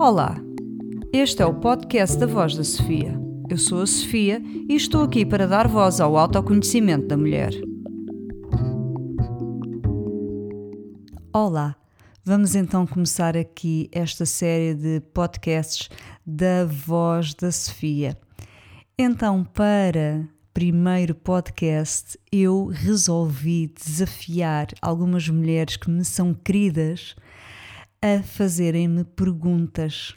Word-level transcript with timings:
Olá, 0.00 0.34
este 1.12 1.42
é 1.42 1.46
o 1.46 1.52
podcast 1.52 2.16
da 2.16 2.24
Voz 2.24 2.56
da 2.56 2.64
Sofia. 2.64 3.20
Eu 3.50 3.58
sou 3.58 3.82
a 3.82 3.86
Sofia 3.86 4.40
e 4.66 4.74
estou 4.74 5.02
aqui 5.02 5.26
para 5.26 5.46
dar 5.46 5.68
voz 5.68 6.00
ao 6.00 6.16
autoconhecimento 6.16 7.06
da 7.06 7.18
mulher. 7.18 7.52
Olá, 11.34 11.76
vamos 12.24 12.54
então 12.54 12.86
começar 12.86 13.36
aqui 13.36 13.90
esta 13.92 14.24
série 14.24 14.74
de 14.74 15.00
podcasts 15.12 15.90
da 16.24 16.64
Voz 16.64 17.34
da 17.34 17.52
Sofia. 17.52 18.18
Então, 18.98 19.44
para 19.44 20.26
primeiro 20.54 21.14
podcast, 21.14 22.18
eu 22.32 22.68
resolvi 22.68 23.66
desafiar 23.66 24.68
algumas 24.80 25.28
mulheres 25.28 25.76
que 25.76 25.90
me 25.90 26.06
são 26.06 26.32
queridas 26.32 27.14
a 28.02 28.22
fazerem-me 28.22 29.04
perguntas. 29.04 30.14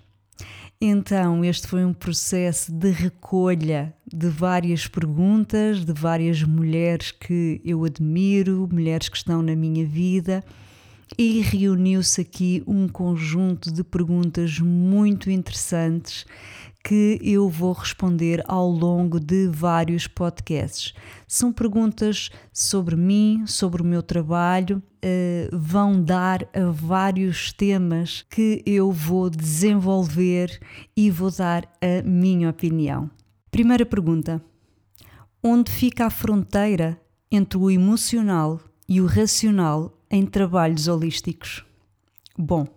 Então, 0.79 1.43
este 1.43 1.67
foi 1.67 1.83
um 1.83 1.93
processo 1.93 2.71
de 2.71 2.89
recolha 2.91 3.93
de 4.11 4.29
várias 4.29 4.87
perguntas 4.87 5.83
de 5.83 5.91
várias 5.93 6.41
mulheres 6.43 7.11
que 7.11 7.61
eu 7.63 7.83
admiro, 7.83 8.69
mulheres 8.71 9.09
que 9.09 9.17
estão 9.17 9.41
na 9.41 9.55
minha 9.55 9.85
vida, 9.85 10.43
e 11.17 11.41
reuniu-se 11.41 12.21
aqui 12.21 12.63
um 12.65 12.87
conjunto 12.87 13.71
de 13.71 13.83
perguntas 13.83 14.59
muito 14.59 15.29
interessantes 15.29 16.25
que 16.83 17.17
eu 17.23 17.47
vou 17.47 17.71
responder 17.71 18.43
ao 18.45 18.69
longo 18.69 19.17
de 19.19 19.47
vários 19.47 20.05
podcasts. 20.05 20.93
São 21.25 21.53
perguntas 21.53 22.29
sobre 22.51 22.97
mim, 22.97 23.45
sobre 23.47 23.81
o 23.81 23.85
meu 23.85 24.03
trabalho, 24.03 24.83
uh, 25.03 25.57
vão 25.57 26.03
dar 26.03 26.45
a 26.53 26.69
vários 26.69 27.53
temas 27.53 28.25
que 28.29 28.61
eu 28.65 28.91
vou 28.91 29.29
desenvolver 29.29 30.59
e 30.95 31.09
vou 31.09 31.31
dar 31.31 31.63
a 31.81 32.03
minha 32.05 32.49
opinião. 32.49 33.09
Primeira 33.49 33.85
pergunta: 33.85 34.43
Onde 35.41 35.71
fica 35.71 36.07
a 36.07 36.09
fronteira 36.09 36.99
entre 37.31 37.57
o 37.57 37.71
emocional 37.71 38.59
e 38.89 38.99
o 38.99 39.05
racional 39.05 39.97
em 40.11 40.25
trabalhos 40.25 40.89
holísticos? 40.89 41.63
Bom, 42.37 42.67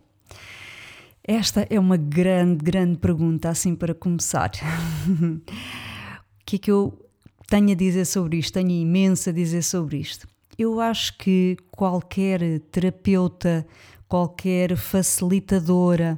esta 1.27 1.67
é 1.69 1.79
uma 1.79 1.97
grande, 1.97 2.65
grande 2.65 2.99
pergunta, 2.99 3.49
assim 3.49 3.75
para 3.75 3.93
começar. 3.93 4.51
o 5.11 5.41
que 6.47 6.55
é 6.55 6.59
que 6.59 6.71
eu 6.71 6.97
tenho 7.49 7.73
a 7.73 7.75
dizer 7.75 8.05
sobre 8.05 8.39
isto? 8.39 8.55
Tenho 8.55 8.71
imenso 8.71 9.29
a 9.29 9.33
dizer 9.33 9.63
sobre 9.63 9.99
isto. 9.99 10.29
Eu 10.57 10.81
acho 10.81 11.19
que 11.19 11.57
qualquer 11.73 12.61
terapeuta, 12.71 13.67
qualquer 14.09 14.77
facilitadora 14.77 16.17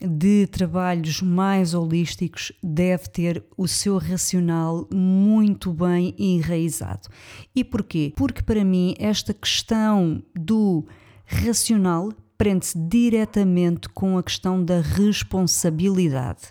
de 0.00 0.46
trabalhos 0.46 1.20
mais 1.20 1.74
holísticos 1.74 2.52
deve 2.62 3.08
ter 3.08 3.44
o 3.56 3.66
seu 3.66 3.98
racional 3.98 4.88
muito 4.94 5.72
bem 5.72 6.14
enraizado. 6.16 7.08
E 7.54 7.64
porquê? 7.64 8.12
Porque 8.16 8.40
para 8.40 8.64
mim 8.64 8.94
esta 9.00 9.34
questão 9.34 10.22
do 10.32 10.86
racional 11.26 12.12
prende-se 12.38 12.78
diretamente 12.78 13.88
com 13.88 14.16
a 14.16 14.22
questão 14.22 14.64
da 14.64 14.80
responsabilidade. 14.80 16.50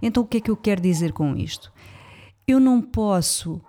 Então, 0.00 0.22
o 0.22 0.26
que 0.26 0.36
é 0.36 0.40
que 0.40 0.50
eu 0.50 0.56
quero 0.56 0.80
dizer 0.80 1.12
com 1.12 1.34
isto? 1.34 1.72
Eu 2.46 2.60
não 2.60 2.80
posso 2.80 3.60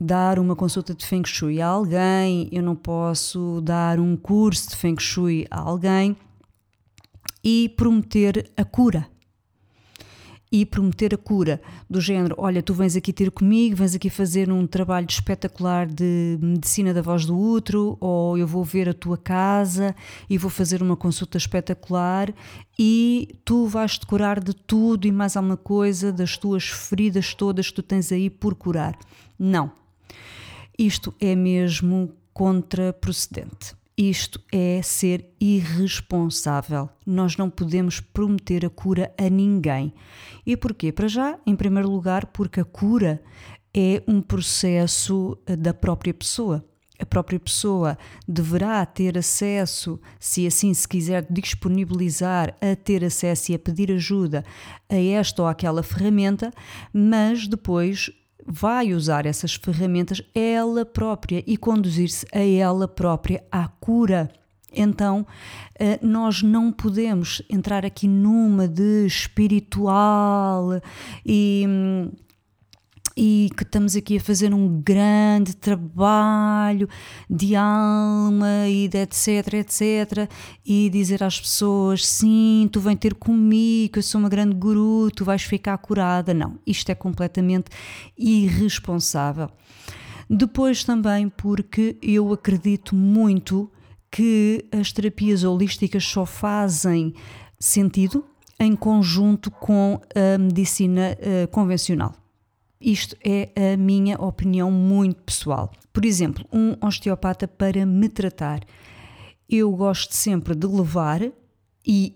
dar 0.00 0.38
uma 0.38 0.56
consulta 0.56 0.94
de 0.94 1.04
Feng 1.04 1.26
Shui 1.26 1.60
a 1.60 1.66
alguém, 1.66 2.48
eu 2.50 2.62
não 2.62 2.74
posso 2.74 3.60
dar 3.60 4.00
um 4.00 4.16
curso 4.16 4.70
de 4.70 4.76
Feng 4.76 4.98
Shui 4.98 5.46
a 5.50 5.60
alguém 5.60 6.16
e 7.44 7.68
prometer 7.76 8.50
a 8.56 8.64
cura 8.64 9.06
e 10.50 10.64
prometer 10.64 11.14
a 11.14 11.18
cura, 11.18 11.60
do 11.88 12.00
género: 12.00 12.34
olha, 12.38 12.62
tu 12.62 12.74
vens 12.74 12.96
aqui 12.96 13.12
ter 13.12 13.30
comigo, 13.30 13.76
vens 13.76 13.94
aqui 13.94 14.08
fazer 14.08 14.50
um 14.50 14.66
trabalho 14.66 15.06
espetacular 15.08 15.86
de 15.86 16.38
medicina 16.40 16.92
da 16.94 17.02
voz 17.02 17.24
do 17.24 17.38
útero, 17.38 17.96
ou 18.00 18.36
eu 18.38 18.46
vou 18.46 18.64
ver 18.64 18.88
a 18.88 18.94
tua 18.94 19.16
casa 19.16 19.94
e 20.28 20.38
vou 20.38 20.50
fazer 20.50 20.82
uma 20.82 20.96
consulta 20.96 21.36
espetacular 21.36 22.32
e 22.78 23.36
tu 23.44 23.66
vais 23.66 23.98
te 23.98 24.06
curar 24.06 24.42
de 24.42 24.54
tudo 24.54 25.06
e 25.06 25.12
mais 25.12 25.36
alguma 25.36 25.56
coisa, 25.56 26.12
das 26.12 26.36
tuas 26.36 26.68
feridas 26.68 27.34
todas 27.34 27.68
que 27.68 27.74
tu 27.74 27.82
tens 27.82 28.12
aí 28.12 28.30
por 28.30 28.54
curar. 28.54 28.98
Não. 29.38 29.72
Isto 30.78 31.12
é 31.20 31.34
mesmo 31.34 32.14
contraprocedente. 32.32 33.77
Isto 33.98 34.40
é 34.52 34.80
ser 34.80 35.28
irresponsável. 35.40 36.88
Nós 37.04 37.36
não 37.36 37.50
podemos 37.50 37.98
prometer 37.98 38.64
a 38.64 38.70
cura 38.70 39.12
a 39.18 39.28
ninguém. 39.28 39.92
E 40.46 40.56
porquê? 40.56 40.92
Para 40.92 41.08
já, 41.08 41.36
em 41.44 41.56
primeiro 41.56 41.90
lugar, 41.90 42.26
porque 42.26 42.60
a 42.60 42.64
cura 42.64 43.20
é 43.74 44.00
um 44.06 44.22
processo 44.22 45.36
eh, 45.44 45.56
da 45.56 45.74
própria 45.74 46.14
pessoa. 46.14 46.64
A 47.00 47.04
própria 47.04 47.40
pessoa 47.40 47.98
deverá 48.26 48.86
ter 48.86 49.18
acesso, 49.18 50.00
se 50.18 50.46
assim 50.46 50.72
se 50.74 50.86
quiser 50.86 51.26
disponibilizar, 51.28 52.56
a 52.60 52.76
ter 52.76 53.04
acesso 53.04 53.50
e 53.50 53.54
a 53.56 53.58
pedir 53.58 53.90
ajuda 53.90 54.44
a 54.88 54.96
esta 54.96 55.42
ou 55.42 55.48
aquela 55.48 55.82
ferramenta, 55.82 56.52
mas 56.92 57.48
depois 57.48 58.10
vai 58.48 58.94
usar 58.94 59.26
essas 59.26 59.54
ferramentas 59.54 60.22
ela 60.34 60.84
própria 60.84 61.44
e 61.46 61.56
conduzir-se 61.56 62.26
a 62.32 62.40
ela 62.40 62.88
própria 62.88 63.44
à 63.52 63.68
cura. 63.68 64.30
Então, 64.72 65.26
eh, 65.78 65.98
nós 66.02 66.42
não 66.42 66.72
podemos 66.72 67.42
entrar 67.48 67.84
aqui 67.84 68.08
numa 68.08 68.66
de 68.66 69.06
espiritual 69.06 70.80
e 71.24 71.64
hum, 71.68 72.10
e 73.20 73.50
que 73.56 73.64
estamos 73.64 73.96
aqui 73.96 74.18
a 74.18 74.20
fazer 74.20 74.54
um 74.54 74.80
grande 74.80 75.56
trabalho 75.56 76.88
de 77.28 77.56
alma 77.56 78.68
e 78.68 78.86
de 78.86 78.98
etc, 78.98 79.54
etc, 79.54 80.30
e 80.64 80.88
dizer 80.88 81.24
às 81.24 81.40
pessoas: 81.40 82.06
sim, 82.06 82.68
tu 82.72 82.78
vem 82.80 82.96
ter 82.96 83.14
comigo, 83.14 83.98
eu 83.98 84.02
sou 84.04 84.20
uma 84.20 84.28
grande 84.28 84.54
guru, 84.54 85.10
tu 85.10 85.24
vais 85.24 85.42
ficar 85.42 85.76
curada. 85.78 86.32
Não, 86.32 86.60
isto 86.64 86.90
é 86.90 86.94
completamente 86.94 87.70
irresponsável. 88.16 89.50
Depois 90.30 90.84
também 90.84 91.28
porque 91.28 91.96
eu 92.00 92.32
acredito 92.32 92.94
muito 92.94 93.68
que 94.12 94.64
as 94.70 94.92
terapias 94.92 95.42
holísticas 95.42 96.04
só 96.04 96.24
fazem 96.24 97.12
sentido 97.58 98.24
em 98.60 98.76
conjunto 98.76 99.50
com 99.50 100.00
a 100.14 100.38
medicina 100.38 101.16
uh, 101.18 101.48
convencional. 101.48 102.14
Isto 102.80 103.16
é 103.24 103.50
a 103.72 103.76
minha 103.76 104.16
opinião 104.16 104.70
muito 104.70 105.22
pessoal. 105.22 105.72
Por 105.92 106.04
exemplo, 106.04 106.44
um 106.52 106.74
osteopata 106.80 107.48
para 107.48 107.84
me 107.84 108.08
tratar, 108.08 108.60
eu 109.48 109.70
gosto 109.72 110.14
sempre 110.14 110.54
de 110.54 110.66
levar 110.66 111.20
e 111.86 112.14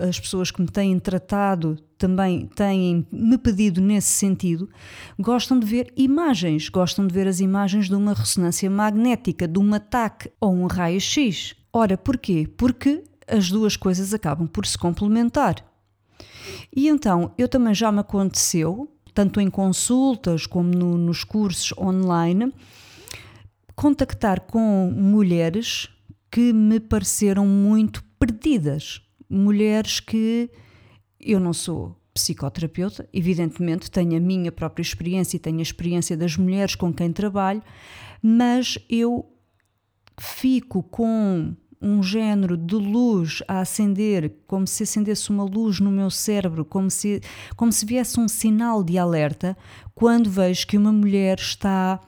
as 0.00 0.18
pessoas 0.18 0.50
que 0.50 0.62
me 0.62 0.68
têm 0.68 0.98
tratado 0.98 1.76
também 1.98 2.46
têm 2.46 3.06
me 3.12 3.36
pedido 3.36 3.80
nesse 3.80 4.08
sentido, 4.08 4.68
gostam 5.18 5.58
de 5.58 5.66
ver 5.66 5.92
imagens, 5.96 6.68
gostam 6.68 7.06
de 7.06 7.12
ver 7.12 7.26
as 7.26 7.40
imagens 7.40 7.88
de 7.88 7.94
uma 7.94 8.14
ressonância 8.14 8.70
magnética, 8.70 9.46
de 9.46 9.58
um 9.58 9.74
ataque 9.74 10.30
ou 10.40 10.54
um 10.54 10.66
raio-x. 10.66 11.54
Ora, 11.72 11.98
porquê? 11.98 12.48
Porque 12.56 13.04
as 13.26 13.50
duas 13.50 13.76
coisas 13.76 14.14
acabam 14.14 14.46
por 14.46 14.64
se 14.64 14.78
complementar. 14.78 15.56
E 16.74 16.88
então, 16.88 17.32
eu 17.36 17.48
também 17.48 17.74
já 17.74 17.92
me 17.92 18.00
aconteceu 18.00 18.90
tanto 19.18 19.40
em 19.40 19.50
consultas 19.50 20.46
como 20.46 20.70
no, 20.72 20.96
nos 20.96 21.24
cursos 21.24 21.76
online, 21.76 22.54
contactar 23.74 24.42
com 24.42 24.92
mulheres 24.94 25.88
que 26.30 26.52
me 26.52 26.78
pareceram 26.78 27.44
muito 27.44 28.04
perdidas. 28.16 29.02
Mulheres 29.28 29.98
que 29.98 30.48
eu 31.18 31.40
não 31.40 31.52
sou 31.52 31.96
psicoterapeuta, 32.14 33.08
evidentemente 33.12 33.90
tenho 33.90 34.16
a 34.16 34.20
minha 34.20 34.52
própria 34.52 34.82
experiência 34.82 35.36
e 35.36 35.40
tenho 35.40 35.58
a 35.58 35.62
experiência 35.62 36.16
das 36.16 36.36
mulheres 36.36 36.76
com 36.76 36.94
quem 36.94 37.12
trabalho, 37.12 37.60
mas 38.22 38.78
eu 38.88 39.28
fico 40.16 40.80
com 40.80 41.56
um 41.80 42.02
género 42.02 42.56
de 42.56 42.74
luz 42.74 43.42
a 43.46 43.60
acender, 43.60 44.34
como 44.46 44.66
se 44.66 44.82
acendesse 44.82 45.30
uma 45.30 45.44
luz 45.44 45.80
no 45.80 45.90
meu 45.90 46.10
cérebro, 46.10 46.64
como 46.64 46.90
se, 46.90 47.20
como 47.56 47.72
se 47.72 47.86
viesse 47.86 48.18
um 48.18 48.28
sinal 48.28 48.82
de 48.82 48.98
alerta, 48.98 49.56
quando 49.94 50.30
vejo 50.30 50.66
que 50.66 50.76
uma 50.76 50.92
mulher 50.92 51.38
está 51.38 52.00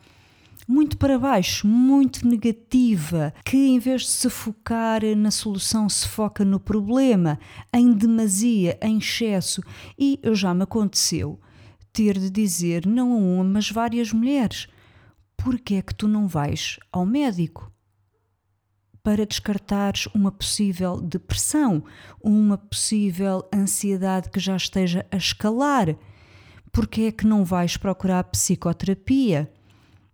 muito 0.67 0.96
para 0.96 1.19
baixo, 1.19 1.67
muito 1.67 2.26
negativa, 2.26 3.34
que 3.44 3.56
em 3.56 3.78
vez 3.78 4.02
de 4.02 4.08
se 4.08 4.31
focar 4.31 5.02
na 5.17 5.31
solução, 5.31 5.88
se 5.88 6.06
foca 6.06 6.44
no 6.44 6.61
problema, 6.61 7.38
em 7.72 7.93
demasia, 7.93 8.78
em 8.81 8.99
excesso. 8.99 9.62
E 9.99 10.19
eu 10.22 10.34
já 10.34 10.55
me 10.55 10.62
aconteceu 10.62 11.40
ter 11.93 12.19
de 12.19 12.31
dizer, 12.31 12.87
não 12.87 13.12
a 13.12 13.17
uma, 13.17 13.44
mas 13.44 13.70
várias 13.70 14.12
mulheres: 14.12 14.69
por 15.37 15.58
que 15.58 15.75
é 15.75 15.82
que 15.82 15.94
tu 15.94 16.06
não 16.06 16.28
vais 16.28 16.78
ao 16.93 17.05
médico? 17.05 17.69
Para 19.02 19.26
descartares 19.26 20.06
uma 20.14 20.31
possível 20.31 21.00
depressão, 21.00 21.82
uma 22.23 22.58
possível 22.58 23.49
ansiedade 23.52 24.31
que 24.31 24.41
já 24.41 24.56
esteja 24.56 25.06
a 25.11 25.17
escalar. 25.17 25.97
Porque 26.73 27.02
é 27.02 27.12
que 27.12 27.26
não 27.26 27.44
vais 27.44 27.76
procurar 27.76 28.25
psicoterapia? 28.25 29.50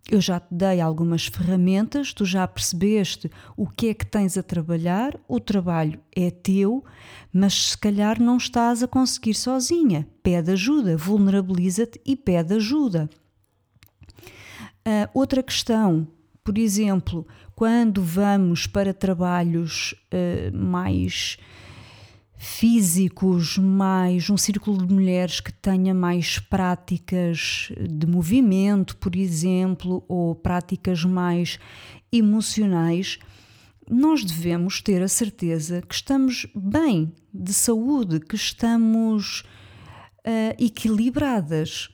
Eu 0.09 0.21
já 0.21 0.39
te 0.39 0.47
dei 0.49 0.79
algumas 0.79 1.25
ferramentas, 1.25 2.13
tu 2.13 2.23
já 2.23 2.47
percebeste 2.47 3.29
o 3.57 3.67
que 3.67 3.89
é 3.89 3.93
que 3.93 4.05
tens 4.05 4.37
a 4.37 4.43
trabalhar, 4.43 5.19
o 5.27 5.37
trabalho 5.37 5.99
é 6.15 6.31
teu, 6.31 6.83
mas 7.31 7.71
se 7.71 7.77
calhar 7.77 8.21
não 8.21 8.37
estás 8.37 8.81
a 8.81 8.87
conseguir 8.87 9.33
sozinha. 9.33 10.07
Pede 10.23 10.51
ajuda, 10.51 10.95
vulnerabiliza-te 10.95 11.99
e 12.05 12.15
pede 12.15 12.53
ajuda. 12.53 13.09
Uh, 14.87 15.09
outra 15.13 15.43
questão, 15.43 16.07
por 16.41 16.57
exemplo, 16.57 17.27
quando 17.57 18.03
vamos 18.03 18.67
para 18.67 18.93
trabalhos 18.93 19.95
uh, 20.13 20.55
mais 20.55 21.39
físicos, 22.37 23.57
mais 23.57 24.29
um 24.29 24.37
círculo 24.37 24.85
de 24.85 24.93
mulheres 24.93 25.39
que 25.39 25.51
tenha 25.51 25.91
mais 25.91 26.37
práticas 26.37 27.71
de 27.89 28.05
movimento, 28.05 28.95
por 28.97 29.15
exemplo, 29.15 30.05
ou 30.07 30.35
práticas 30.35 31.03
mais 31.03 31.57
emocionais, 32.11 33.17
nós 33.89 34.23
devemos 34.23 34.79
ter 34.79 35.01
a 35.01 35.07
certeza 35.07 35.81
que 35.81 35.95
estamos 35.95 36.45
bem 36.53 37.11
de 37.33 37.53
saúde, 37.55 38.19
que 38.19 38.35
estamos 38.35 39.39
uh, 39.39 40.63
equilibradas 40.63 41.89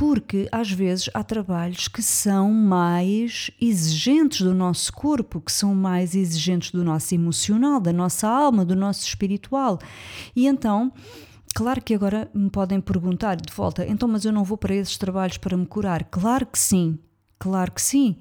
porque 0.00 0.48
às 0.50 0.72
vezes 0.72 1.10
há 1.12 1.22
trabalhos 1.22 1.86
que 1.86 2.02
são 2.02 2.50
mais 2.50 3.50
exigentes 3.60 4.40
do 4.40 4.54
nosso 4.54 4.90
corpo, 4.94 5.42
que 5.42 5.52
são 5.52 5.74
mais 5.74 6.14
exigentes 6.14 6.70
do 6.70 6.82
nosso 6.82 7.14
emocional, 7.14 7.78
da 7.78 7.92
nossa 7.92 8.26
alma, 8.26 8.64
do 8.64 8.74
nosso 8.74 9.06
espiritual. 9.06 9.78
E 10.34 10.46
então, 10.46 10.90
claro 11.54 11.82
que 11.82 11.94
agora 11.94 12.30
me 12.32 12.48
podem 12.48 12.80
perguntar 12.80 13.34
de 13.34 13.52
volta, 13.52 13.86
então, 13.86 14.08
mas 14.08 14.24
eu 14.24 14.32
não 14.32 14.42
vou 14.42 14.56
para 14.56 14.74
esses 14.74 14.96
trabalhos 14.96 15.36
para 15.36 15.54
me 15.54 15.66
curar? 15.66 16.04
Claro 16.04 16.46
que 16.46 16.58
sim, 16.58 16.98
claro 17.38 17.70
que 17.70 17.82
sim. 17.82 18.16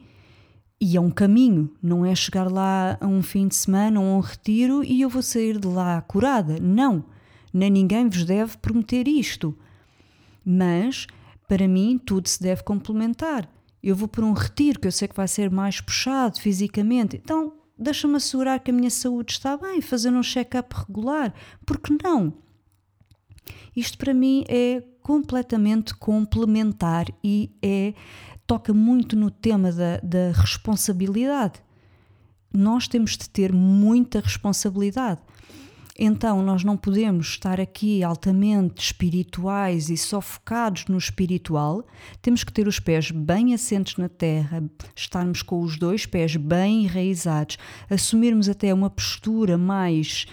E 0.82 0.98
é 0.98 1.00
um 1.00 1.10
caminho, 1.10 1.74
não 1.82 2.06
é 2.06 2.14
chegar 2.14 2.52
lá 2.52 2.98
a 3.00 3.08
um 3.08 3.24
fim 3.24 3.48
de 3.48 3.56
semana 3.56 4.02
ou 4.02 4.18
um 4.18 4.20
retiro 4.20 4.84
e 4.84 5.00
eu 5.00 5.08
vou 5.08 5.22
sair 5.22 5.58
de 5.58 5.68
lá 5.68 6.02
curada. 6.02 6.60
Não, 6.60 7.06
nem 7.54 7.72
ninguém 7.72 8.10
vos 8.10 8.26
deve 8.26 8.58
prometer 8.58 9.08
isto. 9.08 9.58
Mas 10.46 11.08
para 11.50 11.68
mim, 11.68 11.98
tudo 11.98 12.30
se 12.30 12.40
deve 12.40 12.62
complementar. 12.62 13.50
Eu 13.82 13.96
vou 13.96 14.08
por 14.08 14.24
um 14.24 14.34
retiro 14.34 14.80
que 14.80 14.88
eu 14.88 14.92
sei 14.92 15.08
que 15.08 15.16
vai 15.16 15.28
ser 15.28 15.50
mais 15.50 15.82
puxado 15.82 16.40
fisicamente, 16.40 17.18
então 17.18 17.54
deixa-me 17.76 18.18
assegurar 18.18 18.60
que 18.60 18.70
a 18.70 18.74
minha 18.74 18.92
saúde 18.92 19.32
está 19.32 19.58
bem, 19.58 19.82
fazer 19.82 20.12
um 20.12 20.22
check-up 20.22 20.76
regular. 20.76 21.34
Por 21.66 21.80
que 21.80 21.98
não? 22.04 22.32
Isto 23.76 23.98
para 23.98 24.14
mim 24.14 24.44
é 24.48 24.84
completamente 25.02 25.96
complementar 25.96 27.08
e 27.24 27.50
é 27.64 27.96
toca 28.46 28.72
muito 28.72 29.16
no 29.16 29.32
tema 29.32 29.72
da, 29.72 29.98
da 30.04 30.32
responsabilidade. 30.34 31.60
Nós 32.54 32.88
temos 32.88 33.18
de 33.18 33.28
ter 33.28 33.52
muita 33.52 34.20
responsabilidade. 34.20 35.20
Então, 36.02 36.42
nós 36.42 36.64
não 36.64 36.78
podemos 36.78 37.28
estar 37.28 37.60
aqui 37.60 38.02
altamente 38.02 38.82
espirituais 38.82 39.90
e 39.90 39.98
só 39.98 40.22
focados 40.22 40.86
no 40.86 40.98
espiritual. 40.98 41.86
Temos 42.22 42.42
que 42.42 42.54
ter 42.54 42.70
os 42.70 42.80
pés 42.80 43.12
bem 43.12 43.54
assentes 43.54 43.98
na 43.98 44.08
terra, 44.08 44.64
estarmos 44.96 45.42
com 45.42 45.60
os 45.60 45.78
dois 45.78 46.06
pés 46.06 46.38
bem 46.38 46.86
enraizados, 46.86 47.58
assumirmos 47.90 48.48
até 48.48 48.74
uma 48.74 48.90
postura 48.90 49.58
mais 49.58 50.26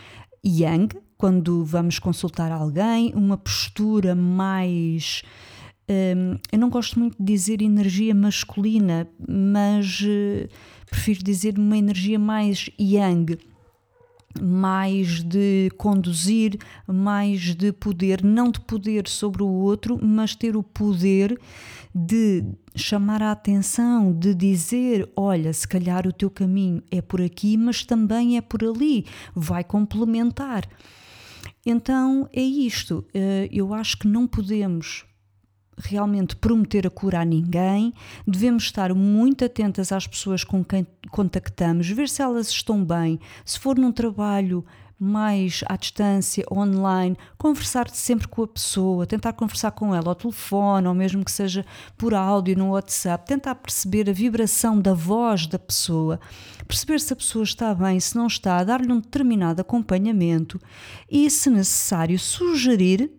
yang 0.44 0.96
quando 1.18 1.64
vamos 1.64 1.98
consultar 1.98 2.52
alguém, 2.52 3.12
uma 3.12 3.36
postura 3.36 4.14
mais. 4.14 5.24
Hum, 5.88 6.38
eu 6.52 6.60
não 6.60 6.70
gosto 6.70 6.96
muito 6.96 7.16
de 7.18 7.24
dizer 7.24 7.60
energia 7.60 8.14
masculina, 8.14 9.08
mas 9.28 10.00
uh, 10.02 10.48
prefiro 10.88 11.24
dizer 11.24 11.58
uma 11.58 11.76
energia 11.76 12.20
mais 12.20 12.70
yang 12.78 13.36
mais 14.42 15.22
de 15.22 15.70
conduzir, 15.76 16.58
mais 16.86 17.54
de 17.54 17.72
poder, 17.72 18.22
não 18.24 18.50
de 18.50 18.60
poder 18.60 19.08
sobre 19.08 19.42
o 19.42 19.48
outro, 19.48 19.98
mas 20.02 20.34
ter 20.34 20.56
o 20.56 20.62
poder 20.62 21.38
de 21.94 22.44
chamar 22.74 23.22
a 23.22 23.32
atenção, 23.32 24.12
de 24.12 24.34
dizer: 24.34 25.10
olha, 25.16 25.52
se 25.52 25.66
calhar 25.66 26.06
o 26.06 26.12
teu 26.12 26.30
caminho 26.30 26.82
é 26.90 27.00
por 27.00 27.22
aqui, 27.22 27.56
mas 27.56 27.84
também 27.84 28.36
é 28.36 28.40
por 28.40 28.62
ali, 28.62 29.06
vai 29.34 29.64
complementar. 29.64 30.68
Então 31.64 32.28
é 32.32 32.42
isto. 32.42 33.04
Eh, 33.12 33.48
eu 33.50 33.74
acho 33.74 33.98
que 33.98 34.06
não 34.06 34.26
podemos 34.26 35.04
realmente 35.78 36.36
prometer 36.36 36.86
a 36.86 36.90
cura 36.90 37.20
a 37.20 37.24
ninguém, 37.24 37.92
devemos 38.26 38.64
estar 38.64 38.94
muito 38.94 39.44
atentas 39.44 39.92
às 39.92 40.06
pessoas 40.06 40.42
com 40.42 40.64
quem 40.64 40.86
contactamos, 41.10 41.88
ver 41.88 42.08
se 42.08 42.22
elas 42.22 42.48
estão 42.48 42.84
bem, 42.84 43.20
se 43.44 43.58
for 43.58 43.78
num 43.78 43.92
trabalho 43.92 44.64
mais 44.98 45.62
à 45.66 45.76
distância, 45.76 46.44
online, 46.50 47.16
conversar 47.36 47.90
sempre 47.90 48.26
com 48.26 48.42
a 48.42 48.48
pessoa, 48.48 49.06
tentar 49.06 49.34
conversar 49.34 49.70
com 49.72 49.94
ela 49.94 50.08
ao 50.08 50.14
telefone, 50.14 50.88
ou 50.88 50.94
mesmo 50.94 51.22
que 51.22 51.30
seja 51.30 51.66
por 51.98 52.14
áudio 52.14 52.56
no 52.56 52.70
WhatsApp, 52.70 53.26
tentar 53.26 53.56
perceber 53.56 54.08
a 54.08 54.12
vibração 54.12 54.80
da 54.80 54.94
voz 54.94 55.46
da 55.46 55.58
pessoa, 55.58 56.18
perceber 56.66 56.98
se 57.00 57.12
a 57.12 57.16
pessoa 57.16 57.44
está 57.44 57.74
bem, 57.74 58.00
se 58.00 58.16
não 58.16 58.26
está, 58.26 58.64
dar-lhe 58.64 58.90
um 58.90 59.00
determinado 59.00 59.60
acompanhamento 59.60 60.58
e, 61.10 61.28
se 61.28 61.50
necessário, 61.50 62.18
sugerir 62.18 63.10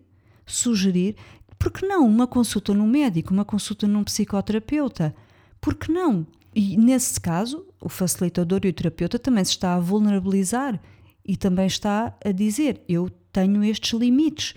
sugerir 0.48 1.14
por 1.58 1.72
que 1.72 1.86
não 1.86 2.06
uma 2.06 2.26
consulta 2.26 2.72
num 2.72 2.86
médico, 2.86 3.32
uma 3.32 3.44
consulta 3.44 3.86
num 3.86 4.04
psicoterapeuta? 4.04 5.14
Por 5.60 5.74
que 5.74 5.90
não? 5.90 6.26
E 6.54 6.76
nesse 6.76 7.20
caso, 7.20 7.66
o 7.80 7.88
facilitador 7.88 8.60
e 8.64 8.68
o 8.68 8.72
terapeuta 8.72 9.18
também 9.18 9.44
se 9.44 9.52
está 9.52 9.74
a 9.74 9.80
vulnerabilizar 9.80 10.80
e 11.24 11.36
também 11.36 11.66
está 11.66 12.16
a 12.24 12.32
dizer: 12.32 12.80
Eu 12.88 13.10
tenho 13.32 13.62
estes 13.64 13.98
limites 13.98 14.54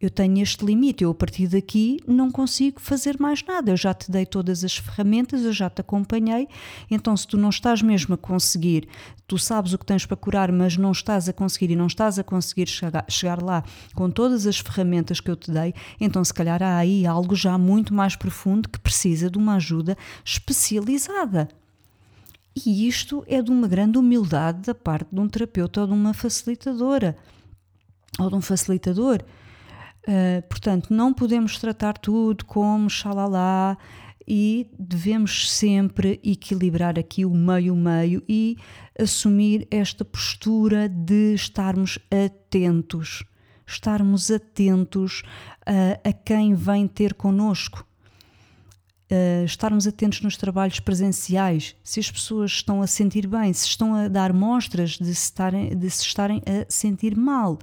eu 0.00 0.08
tenho 0.08 0.42
este 0.42 0.64
limite, 0.64 1.04
eu 1.04 1.10
a 1.10 1.14
partir 1.14 1.46
daqui 1.46 1.98
não 2.06 2.30
consigo 2.30 2.80
fazer 2.80 3.20
mais 3.20 3.44
nada. 3.44 3.70
Eu 3.70 3.76
já 3.76 3.92
te 3.92 4.10
dei 4.10 4.24
todas 4.24 4.64
as 4.64 4.74
ferramentas, 4.74 5.42
eu 5.42 5.52
já 5.52 5.68
te 5.68 5.82
acompanhei. 5.82 6.48
Então, 6.90 7.14
se 7.14 7.26
tu 7.26 7.36
não 7.36 7.50
estás 7.50 7.82
mesmo 7.82 8.14
a 8.14 8.18
conseguir, 8.18 8.88
tu 9.26 9.36
sabes 9.38 9.74
o 9.74 9.78
que 9.78 9.84
tens 9.84 10.06
para 10.06 10.16
curar, 10.16 10.50
mas 10.50 10.74
não 10.78 10.90
estás 10.90 11.28
a 11.28 11.34
conseguir 11.34 11.72
e 11.72 11.76
não 11.76 11.86
estás 11.86 12.18
a 12.18 12.24
conseguir 12.24 12.66
chegar, 12.66 13.04
chegar 13.10 13.42
lá 13.42 13.62
com 13.94 14.10
todas 14.10 14.46
as 14.46 14.58
ferramentas 14.58 15.20
que 15.20 15.30
eu 15.30 15.36
te 15.36 15.50
dei, 15.50 15.74
então 16.00 16.24
se 16.24 16.32
calhar 16.32 16.62
há 16.62 16.78
aí 16.78 17.06
algo 17.06 17.34
já 17.34 17.58
muito 17.58 17.92
mais 17.92 18.16
profundo 18.16 18.70
que 18.70 18.80
precisa 18.80 19.28
de 19.28 19.36
uma 19.36 19.56
ajuda 19.56 19.98
especializada. 20.24 21.48
E 22.56 22.88
isto 22.88 23.22
é 23.28 23.42
de 23.42 23.50
uma 23.50 23.68
grande 23.68 23.98
humildade 23.98 24.62
da 24.62 24.74
parte 24.74 25.08
de 25.12 25.20
um 25.20 25.28
terapeuta 25.28 25.82
ou 25.82 25.86
de 25.86 25.92
uma 25.92 26.14
facilitadora 26.14 27.16
ou 28.18 28.28
de 28.28 28.34
um 28.34 28.40
facilitador 28.40 29.22
Uh, 30.10 30.42
portanto, 30.48 30.92
não 30.92 31.14
podemos 31.14 31.56
tratar 31.56 31.96
tudo 31.96 32.44
como 32.44 32.90
xalala 32.90 33.78
e 34.26 34.68
devemos 34.76 35.48
sempre 35.48 36.20
equilibrar 36.24 36.98
aqui 36.98 37.24
o 37.24 37.30
meio-meio 37.30 38.20
e 38.28 38.56
assumir 38.98 39.68
esta 39.70 40.04
postura 40.04 40.88
de 40.88 41.34
estarmos 41.34 41.96
atentos, 42.10 43.22
estarmos 43.64 44.32
atentos 44.32 45.22
uh, 45.60 46.00
a 46.02 46.12
quem 46.12 46.54
vem 46.54 46.88
ter 46.88 47.14
connosco. 47.14 47.86
Uh, 49.12 49.44
estarmos 49.44 49.86
atentos 49.86 50.22
nos 50.22 50.36
trabalhos 50.36 50.80
presenciais, 50.80 51.76
se 51.84 52.00
as 52.00 52.10
pessoas 52.10 52.50
estão 52.50 52.82
a 52.82 52.86
sentir 52.88 53.28
bem, 53.28 53.52
se 53.52 53.68
estão 53.68 53.94
a 53.94 54.08
dar 54.08 54.32
mostras 54.32 54.98
de 54.98 55.14
se 55.14 55.26
estarem, 55.26 55.76
de 55.76 55.88
se 55.88 56.02
estarem 56.02 56.42
a 56.46 56.68
sentir 56.68 57.16
mal. 57.16 57.60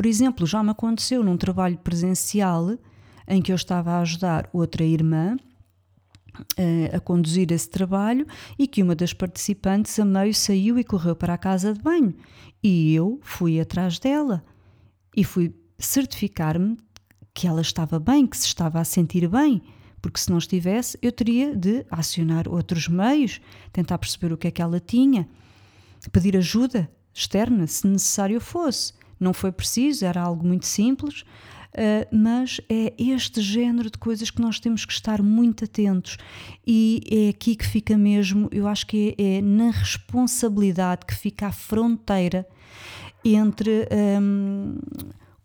Por 0.00 0.06
exemplo, 0.06 0.46
já 0.46 0.62
me 0.62 0.70
aconteceu 0.70 1.22
num 1.22 1.36
trabalho 1.36 1.76
presencial 1.76 2.78
em 3.28 3.42
que 3.42 3.52
eu 3.52 3.54
estava 3.54 3.90
a 3.90 4.00
ajudar 4.00 4.48
outra 4.50 4.82
irmã 4.82 5.36
uh, 6.38 6.96
a 6.96 6.98
conduzir 7.00 7.52
esse 7.52 7.68
trabalho 7.68 8.26
e 8.58 8.66
que 8.66 8.82
uma 8.82 8.94
das 8.94 9.12
participantes 9.12 9.98
a 9.98 10.04
meio 10.06 10.34
saiu 10.34 10.78
e 10.78 10.84
correu 10.84 11.14
para 11.14 11.34
a 11.34 11.36
casa 11.36 11.74
de 11.74 11.82
banho. 11.82 12.14
E 12.62 12.94
eu 12.94 13.20
fui 13.22 13.60
atrás 13.60 13.98
dela 13.98 14.42
e 15.14 15.22
fui 15.22 15.54
certificar-me 15.78 16.78
que 17.34 17.46
ela 17.46 17.60
estava 17.60 18.00
bem, 18.00 18.26
que 18.26 18.38
se 18.38 18.46
estava 18.46 18.80
a 18.80 18.84
sentir 18.86 19.28
bem, 19.28 19.60
porque 20.00 20.18
se 20.18 20.30
não 20.30 20.38
estivesse, 20.38 20.98
eu 21.02 21.12
teria 21.12 21.54
de 21.54 21.84
acionar 21.90 22.48
outros 22.48 22.88
meios, 22.88 23.38
tentar 23.70 23.98
perceber 23.98 24.32
o 24.32 24.38
que 24.38 24.48
é 24.48 24.50
que 24.50 24.62
ela 24.62 24.80
tinha, 24.80 25.28
pedir 26.10 26.38
ajuda 26.38 26.90
externa, 27.12 27.66
se 27.66 27.86
necessário 27.86 28.40
fosse. 28.40 28.98
Não 29.20 29.32
foi 29.34 29.52
preciso, 29.52 30.04
era 30.04 30.20
algo 30.22 30.44
muito 30.46 30.66
simples. 30.66 31.20
uh, 31.20 32.08
mas 32.10 32.60
é 32.68 32.92
este 32.98 33.40
género 33.40 33.90
de 33.90 33.98
coisas 33.98 34.30
que 34.30 34.40
nós 34.40 34.58
temos 34.58 34.84
que 34.84 34.92
estar 34.92 35.22
muito 35.22 35.64
atentos 35.64 36.16
e 36.66 37.00
é 37.10 37.28
aqui 37.28 37.54
que 37.54 37.66
fica 37.66 37.96
mesmo, 37.96 38.48
eu 38.50 38.66
acho 38.66 38.86
que 38.86 39.14
é, 39.16 39.36
é 39.36 39.42
na 39.42 39.70
responsabilidade 39.70 41.06
que 41.06 41.14
fica 41.14 41.46
a 41.48 41.52
fronteira 41.52 42.46
entre 43.24 43.86
um, 44.20 44.78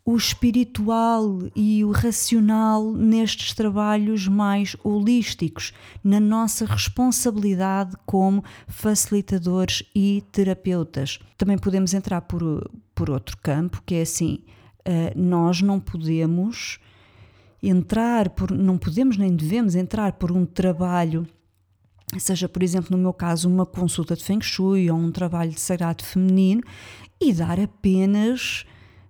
o 0.05 0.15
espiritual 0.15 1.39
e 1.55 1.83
o 1.83 1.89
racional 1.89 2.93
nestes 2.93 3.55
trabalhos 3.55 4.27
mais 4.27 4.77
holísticos, 4.83 5.73
na 6.03 6.19
nossa 6.19 6.63
responsabilidade 6.63 7.95
como 8.05 8.43
facilitadores 8.67 9.81
e 9.95 10.23
terapeutas. 10.31 11.17
Também 11.35 11.57
podemos 11.57 11.91
entrar 11.95 12.21
por, 12.21 12.69
por 12.93 13.09
outro 13.09 13.35
campo, 13.41 13.81
que 13.83 13.95
é 13.95 14.01
assim: 14.03 14.43
uh, 14.87 15.19
nós 15.19 15.59
não 15.63 15.79
podemos 15.79 16.79
entrar 17.63 18.29
por, 18.29 18.51
não 18.51 18.77
podemos 18.77 19.17
nem 19.17 19.35
devemos 19.35 19.73
entrar 19.73 20.13
por 20.13 20.31
um 20.31 20.45
trabalho 20.45 21.27
seja, 22.19 22.47
por 22.47 22.63
exemplo, 22.63 22.95
no 22.95 23.01
meu 23.01 23.11
caso, 23.11 23.49
uma 23.49 23.65
consulta 23.65 24.15
de 24.15 24.23
Feng 24.23 24.41
Shui 24.41 24.89
ou 24.89 24.97
um 24.97 25.11
trabalho 25.11 25.51
de 25.51 25.59
sagrado 25.59 26.03
feminino 26.03 26.61
e 27.19 27.33
dar 27.33 27.59
apenas 27.59 28.65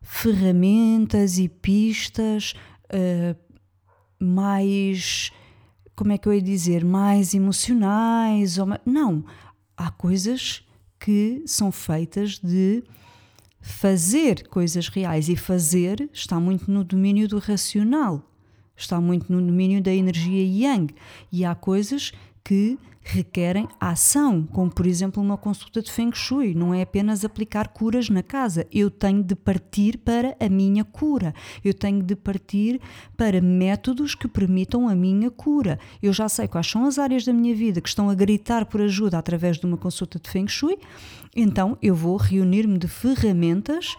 ferramentas 0.06 1.40
e 1.40 1.50
pistas 1.50 2.54
uh, 2.94 3.36
mais, 4.24 5.32
como 5.96 6.12
é 6.12 6.18
que 6.18 6.28
eu 6.28 6.34
ia 6.34 6.42
dizer, 6.42 6.86
mais 6.86 7.34
emocionais. 7.34 8.60
Ou, 8.60 8.68
não, 8.86 9.26
há 9.76 9.90
coisas 9.90 10.64
que 11.00 11.44
são 11.46 11.72
feitas 11.72 12.40
de 12.40 12.84
fazer 13.60 14.48
coisas 14.48 14.88
reais 14.88 15.28
e 15.28 15.36
fazer 15.36 16.08
está 16.14 16.40
muito 16.40 16.70
no 16.70 16.84
domínio 16.84 17.28
do 17.28 17.40
racional, 17.40 18.22
está 18.78 19.02
muito 19.02 19.32
no 19.34 19.42
domínio 19.42 19.82
da 19.82 19.92
energia 19.92 20.46
yang 20.46 20.94
e 21.32 21.44
há 21.44 21.56
coisas 21.56 22.12
que 22.44 22.78
requerem 23.08 23.68
ação, 23.80 24.42
como 24.52 24.72
por 24.72 24.88
exemplo 24.88 25.22
uma 25.22 25.38
consulta 25.38 25.80
de 25.80 25.92
Feng 25.92 26.12
Shui, 26.12 26.56
não 26.56 26.74
é 26.74 26.82
apenas 26.82 27.24
aplicar 27.24 27.68
curas 27.68 28.10
na 28.10 28.24
casa. 28.24 28.66
Eu 28.72 28.90
tenho 28.90 29.24
de 29.24 29.36
partir 29.36 30.00
para 30.00 30.36
a 30.40 30.50
minha 30.50 30.84
cura, 30.84 31.34
eu 31.64 31.72
tenho 31.72 32.02
de 32.02 32.16
partir 32.16 32.82
para 33.16 33.40
métodos 33.40 34.16
que 34.16 34.28
permitam 34.28 34.90
a 34.90 34.96
minha 34.96 35.30
cura. 35.30 35.80
Eu 36.02 36.12
já 36.12 36.28
sei 36.28 36.48
quais 36.48 36.66
são 36.66 36.84
as 36.86 36.98
áreas 36.98 37.24
da 37.24 37.32
minha 37.32 37.54
vida 37.54 37.80
que 37.80 37.88
estão 37.88 38.10
a 38.10 38.16
gritar 38.16 38.66
por 38.66 38.82
ajuda 38.82 39.20
através 39.20 39.60
de 39.60 39.68
uma 39.68 39.78
consulta 39.78 40.20
de 40.20 40.28
Feng 40.28 40.48
Shui, 40.48 40.80
então 41.36 41.78
eu 41.84 41.94
vou 41.94 42.18
reunir-me 42.18 42.80
de 42.80 42.88
ferramentas 42.88 43.96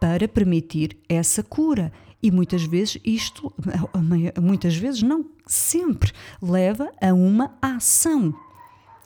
para 0.00 0.26
permitir 0.26 0.96
essa 1.08 1.42
cura. 1.44 1.92
E 2.22 2.30
muitas 2.30 2.64
vezes 2.64 2.98
isto, 3.04 3.52
muitas 4.42 4.76
vezes 4.76 5.02
não, 5.02 5.24
sempre 5.52 6.12
leva 6.40 6.90
a 7.00 7.12
uma 7.12 7.56
ação. 7.60 8.34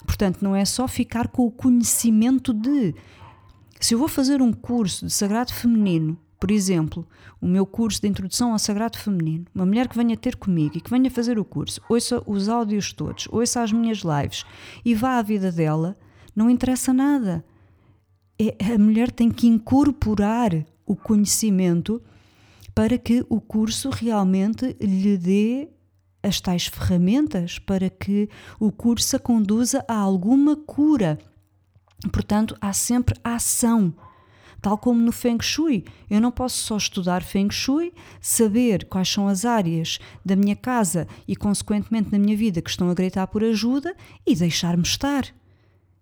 Portanto, 0.04 0.42
não 0.42 0.54
é 0.54 0.64
só 0.64 0.86
ficar 0.86 1.28
com 1.28 1.46
o 1.46 1.50
conhecimento 1.50 2.52
de. 2.52 2.94
Se 3.80 3.94
eu 3.94 3.98
vou 3.98 4.08
fazer 4.08 4.42
um 4.42 4.52
curso 4.52 5.06
de 5.06 5.12
sagrado 5.12 5.52
feminino, 5.52 6.18
por 6.38 6.50
exemplo, 6.50 7.06
o 7.40 7.46
meu 7.46 7.64
curso 7.64 8.02
de 8.02 8.08
introdução 8.08 8.52
ao 8.52 8.58
sagrado 8.58 8.98
feminino, 8.98 9.46
uma 9.54 9.64
mulher 9.64 9.88
que 9.88 9.96
venha 9.96 10.16
ter 10.16 10.36
comigo 10.36 10.76
e 10.76 10.80
que 10.80 10.90
venha 10.90 11.10
fazer 11.10 11.38
o 11.38 11.44
curso, 11.44 11.80
ouça 11.88 12.22
os 12.26 12.48
áudios 12.48 12.92
todos, 12.92 13.26
ouça 13.30 13.62
as 13.62 13.72
minhas 13.72 13.98
lives 13.98 14.44
e 14.84 14.94
vá 14.94 15.18
à 15.18 15.22
vida 15.22 15.50
dela, 15.50 15.96
não 16.36 16.50
interessa 16.50 16.92
nada. 16.92 17.44
É, 18.38 18.74
a 18.74 18.78
mulher 18.78 19.10
tem 19.10 19.30
que 19.30 19.46
incorporar 19.46 20.52
o 20.84 20.94
conhecimento 20.94 22.02
para 22.74 22.98
que 22.98 23.24
o 23.28 23.40
curso 23.40 23.88
realmente 23.88 24.76
lhe 24.80 25.16
dê 25.16 25.68
as 26.24 26.40
tais 26.40 26.66
ferramentas 26.66 27.58
para 27.58 27.90
que 27.90 28.28
o 28.58 28.72
curso 28.72 29.16
a 29.16 29.18
conduza 29.18 29.84
a 29.86 29.94
alguma 29.94 30.56
cura. 30.56 31.18
Portanto, 32.10 32.56
há 32.60 32.72
sempre 32.72 33.18
ação. 33.22 33.94
Tal 34.60 34.78
como 34.78 35.00
no 35.00 35.12
Feng 35.12 35.42
Shui, 35.42 35.84
eu 36.08 36.20
não 36.22 36.32
posso 36.32 36.56
só 36.56 36.78
estudar 36.78 37.22
Feng 37.22 37.52
Shui, 37.52 37.92
saber 38.18 38.86
quais 38.86 39.10
são 39.10 39.28
as 39.28 39.44
áreas 39.44 39.98
da 40.24 40.34
minha 40.34 40.56
casa 40.56 41.06
e, 41.28 41.36
consequentemente, 41.36 42.08
da 42.08 42.18
minha 42.18 42.34
vida 42.34 42.62
que 42.62 42.70
estão 42.70 42.88
a 42.88 42.94
gritar 42.94 43.26
por 43.26 43.44
ajuda 43.44 43.94
e 44.26 44.34
deixar-me 44.34 44.82
estar. 44.82 45.26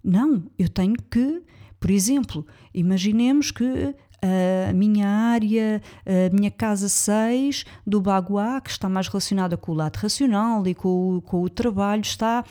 Não, 0.02 0.44
eu 0.56 0.68
tenho 0.68 0.94
que, 1.10 1.42
por 1.80 1.90
exemplo, 1.90 2.46
imaginemos 2.72 3.50
que 3.50 3.96
a 4.22 4.72
minha 4.72 5.08
área, 5.08 5.82
a 6.06 6.34
minha 6.34 6.50
casa 6.50 6.88
6 6.88 7.64
do 7.86 8.00
Baguá, 8.00 8.60
que 8.60 8.70
está 8.70 8.88
mais 8.88 9.08
relacionada 9.08 9.56
com 9.56 9.72
o 9.72 9.74
lado 9.74 9.96
racional 9.96 10.66
e 10.66 10.74
com 10.74 11.16
o, 11.16 11.22
com 11.22 11.42
o 11.42 11.48
trabalho, 11.48 12.02
está 12.02 12.44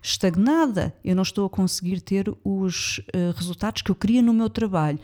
estagnada. 0.00 0.94
Eu 1.04 1.16
não 1.16 1.22
estou 1.22 1.46
a 1.46 1.50
conseguir 1.50 2.00
ter 2.00 2.32
os 2.44 2.98
uh, 2.98 3.32
resultados 3.36 3.82
que 3.82 3.90
eu 3.90 3.94
queria 3.94 4.22
no 4.22 4.32
meu 4.32 4.48
trabalho. 4.48 4.98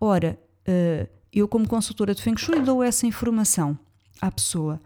Ora, 0.00 0.38
uh, 0.68 1.08
eu, 1.32 1.48
como 1.48 1.66
consultora 1.66 2.14
de 2.14 2.22
Feng 2.22 2.36
Shui, 2.38 2.60
dou 2.60 2.82
essa 2.82 3.06
informação 3.06 3.78
à 4.20 4.30
pessoa. 4.30 4.80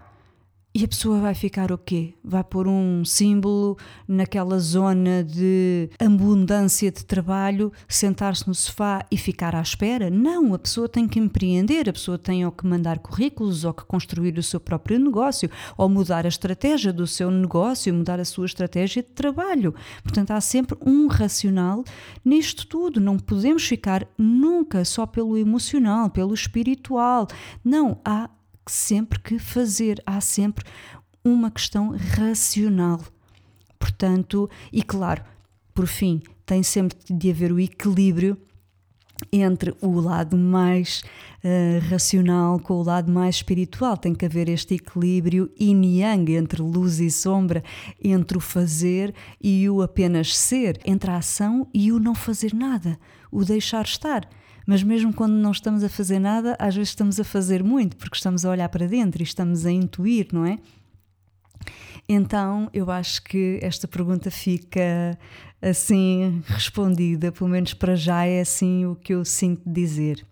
E 0.78 0.84
a 0.84 0.88
pessoa 0.88 1.20
vai 1.20 1.32
ficar 1.34 1.72
o 1.72 1.78
quê? 1.78 2.12
Vai 2.22 2.44
pôr 2.44 2.68
um 2.68 3.02
símbolo 3.02 3.78
naquela 4.06 4.58
zona 4.58 5.24
de 5.24 5.88
abundância 5.98 6.92
de 6.92 7.02
trabalho, 7.02 7.72
sentar-se 7.88 8.46
no 8.46 8.54
sofá 8.54 9.02
e 9.10 9.16
ficar 9.16 9.56
à 9.56 9.62
espera? 9.62 10.10
Não, 10.10 10.52
a 10.52 10.58
pessoa 10.58 10.86
tem 10.86 11.08
que 11.08 11.18
empreender, 11.18 11.88
a 11.88 11.94
pessoa 11.94 12.18
tem 12.18 12.44
ou 12.44 12.52
que 12.52 12.66
mandar 12.66 12.98
currículos, 12.98 13.64
ou 13.64 13.72
que 13.72 13.86
construir 13.86 14.36
o 14.36 14.42
seu 14.42 14.60
próprio 14.60 14.98
negócio, 14.98 15.50
ou 15.78 15.88
mudar 15.88 16.26
a 16.26 16.28
estratégia 16.28 16.92
do 16.92 17.06
seu 17.06 17.30
negócio, 17.30 17.94
mudar 17.94 18.20
a 18.20 18.24
sua 18.26 18.44
estratégia 18.44 19.02
de 19.02 19.08
trabalho. 19.08 19.74
Portanto, 20.02 20.32
há 20.32 20.42
sempre 20.42 20.76
um 20.84 21.06
racional 21.06 21.84
nisto 22.22 22.66
tudo. 22.66 23.00
Não 23.00 23.18
podemos 23.18 23.66
ficar 23.66 24.06
nunca 24.18 24.84
só 24.84 25.06
pelo 25.06 25.38
emocional, 25.38 26.10
pelo 26.10 26.34
espiritual. 26.34 27.26
Não, 27.64 27.98
há 28.04 28.28
sempre 28.66 29.18
que 29.18 29.38
fazer, 29.38 30.02
há 30.06 30.20
sempre 30.20 30.64
uma 31.24 31.50
questão 31.50 31.96
racional. 31.96 33.00
Portanto, 33.78 34.48
e 34.72 34.82
claro, 34.82 35.22
por 35.74 35.86
fim, 35.86 36.22
tem 36.44 36.62
sempre 36.62 36.96
de 37.08 37.30
haver 37.30 37.52
o 37.52 37.60
equilíbrio 37.60 38.36
entre 39.32 39.74
o 39.80 39.98
lado 39.98 40.36
mais 40.36 41.02
uh, 41.42 41.88
racional 41.88 42.58
com 42.60 42.74
o 42.74 42.82
lado 42.82 43.10
mais 43.10 43.36
espiritual. 43.36 43.96
Tem 43.96 44.14
que 44.14 44.26
haver 44.26 44.48
este 44.48 44.74
equilíbrio 44.74 45.50
yin-yang 45.58 46.34
entre 46.34 46.60
luz 46.62 47.00
e 47.00 47.10
sombra, 47.10 47.62
entre 48.02 48.36
o 48.36 48.40
fazer 48.40 49.14
e 49.40 49.68
o 49.68 49.82
apenas 49.82 50.36
ser, 50.36 50.78
entre 50.84 51.10
a 51.10 51.16
ação 51.16 51.66
e 51.72 51.90
o 51.92 51.98
não 51.98 52.14
fazer 52.14 52.54
nada, 52.54 52.98
o 53.30 53.44
deixar 53.44 53.84
estar 53.84 54.28
mas 54.66 54.82
mesmo 54.82 55.12
quando 55.12 55.32
não 55.34 55.52
estamos 55.52 55.84
a 55.84 55.88
fazer 55.88 56.18
nada, 56.18 56.56
às 56.58 56.74
vezes 56.74 56.90
estamos 56.90 57.20
a 57.20 57.24
fazer 57.24 57.62
muito, 57.62 57.96
porque 57.96 58.16
estamos 58.16 58.44
a 58.44 58.50
olhar 58.50 58.68
para 58.68 58.88
dentro 58.88 59.22
e 59.22 59.24
estamos 59.24 59.64
a 59.64 59.70
intuir, 59.70 60.28
não 60.32 60.44
é? 60.44 60.58
Então 62.08 62.68
eu 62.72 62.90
acho 62.90 63.22
que 63.22 63.58
esta 63.62 63.86
pergunta 63.86 64.30
fica 64.30 65.16
assim 65.62 66.42
respondida, 66.46 67.32
pelo 67.32 67.48
menos 67.48 67.74
para 67.74 67.94
já 67.94 68.24
é 68.24 68.40
assim 68.40 68.84
o 68.86 68.96
que 68.96 69.14
eu 69.14 69.24
sinto 69.24 69.62
dizer. 69.64 70.24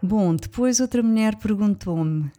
Bom, 0.00 0.34
depois 0.34 0.80
outra 0.80 1.02
mulher 1.02 1.36
perguntou-me: 1.36 2.30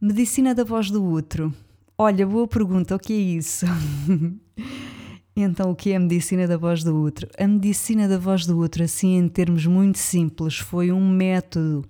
Medicina 0.00 0.54
da 0.54 0.64
voz 0.64 0.90
do 0.90 1.04
útero. 1.04 1.52
Olha, 1.98 2.26
boa 2.26 2.46
pergunta, 2.46 2.94
o 2.94 2.98
que 2.98 3.12
é 3.12 3.16
isso? 3.16 3.64
Então, 5.38 5.70
o 5.70 5.76
que 5.76 5.92
é 5.92 5.96
a 5.96 6.00
medicina 6.00 6.46
da 6.46 6.56
voz 6.56 6.82
do 6.82 6.96
outro? 6.96 7.28
A 7.38 7.46
medicina 7.46 8.08
da 8.08 8.16
voz 8.16 8.46
do 8.46 8.56
outro, 8.58 8.82
assim 8.82 9.18
em 9.18 9.28
termos 9.28 9.66
muito 9.66 9.98
simples, 9.98 10.56
foi 10.56 10.90
um 10.90 11.06
método 11.10 11.84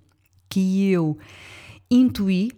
que 0.48 0.90
eu 0.90 1.16
intuí 1.88 2.50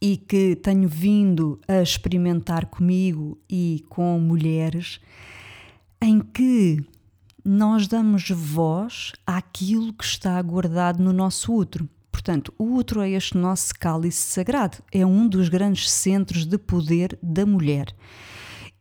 e 0.00 0.16
que 0.16 0.54
tenho 0.54 0.88
vindo 0.88 1.60
a 1.66 1.82
experimentar 1.82 2.66
comigo 2.66 3.36
e 3.50 3.84
com 3.88 4.20
mulheres, 4.20 5.00
em 6.00 6.20
que 6.20 6.84
nós 7.44 7.88
damos 7.88 8.30
voz 8.30 9.12
àquilo 9.26 9.92
que 9.92 10.04
está 10.04 10.40
guardado 10.42 11.02
no 11.02 11.12
nosso 11.12 11.52
útero. 11.52 11.88
Portanto, 12.12 12.54
o 12.56 12.76
útero 12.76 13.00
é 13.00 13.10
este 13.10 13.36
nosso 13.36 13.74
cálice 13.78 14.22
sagrado, 14.22 14.78
é 14.92 15.04
um 15.04 15.26
dos 15.26 15.48
grandes 15.48 15.90
centros 15.90 16.46
de 16.46 16.56
poder 16.56 17.18
da 17.20 17.44
mulher. 17.44 17.92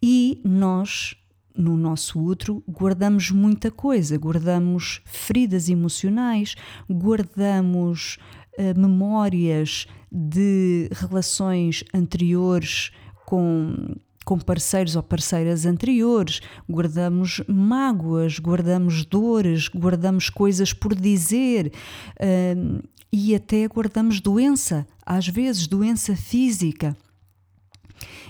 E 0.02 0.42
nós, 0.44 1.16
no 1.56 1.76
nosso 1.76 2.20
útero, 2.20 2.64
guardamos 2.68 3.32
muita 3.32 3.70
coisa, 3.70 4.18
guardamos 4.18 5.02
feridas 5.06 5.70
emocionais, 5.70 6.56
guardamos 6.90 8.18
uh, 8.58 8.80
memórias 8.80 9.88
de 10.12 10.90
relações 10.92 11.84
anteriores 11.94 12.92
com 13.26 13.96
com 14.26 14.38
parceiros 14.38 14.96
ou 14.96 15.02
parceiras 15.02 15.66
anteriores, 15.66 16.40
guardamos 16.70 17.42
mágoas, 17.48 18.38
guardamos 18.38 19.04
dores, 19.04 19.68
guardamos 19.68 20.30
coisas 20.30 20.72
por 20.72 20.94
dizer 20.94 21.74
uh, 22.22 22.88
e 23.12 23.34
até 23.34 23.68
guardamos 23.68 24.22
doença, 24.22 24.86
às 25.04 25.28
vezes 25.28 25.66
doença 25.66 26.16
física. 26.16 26.96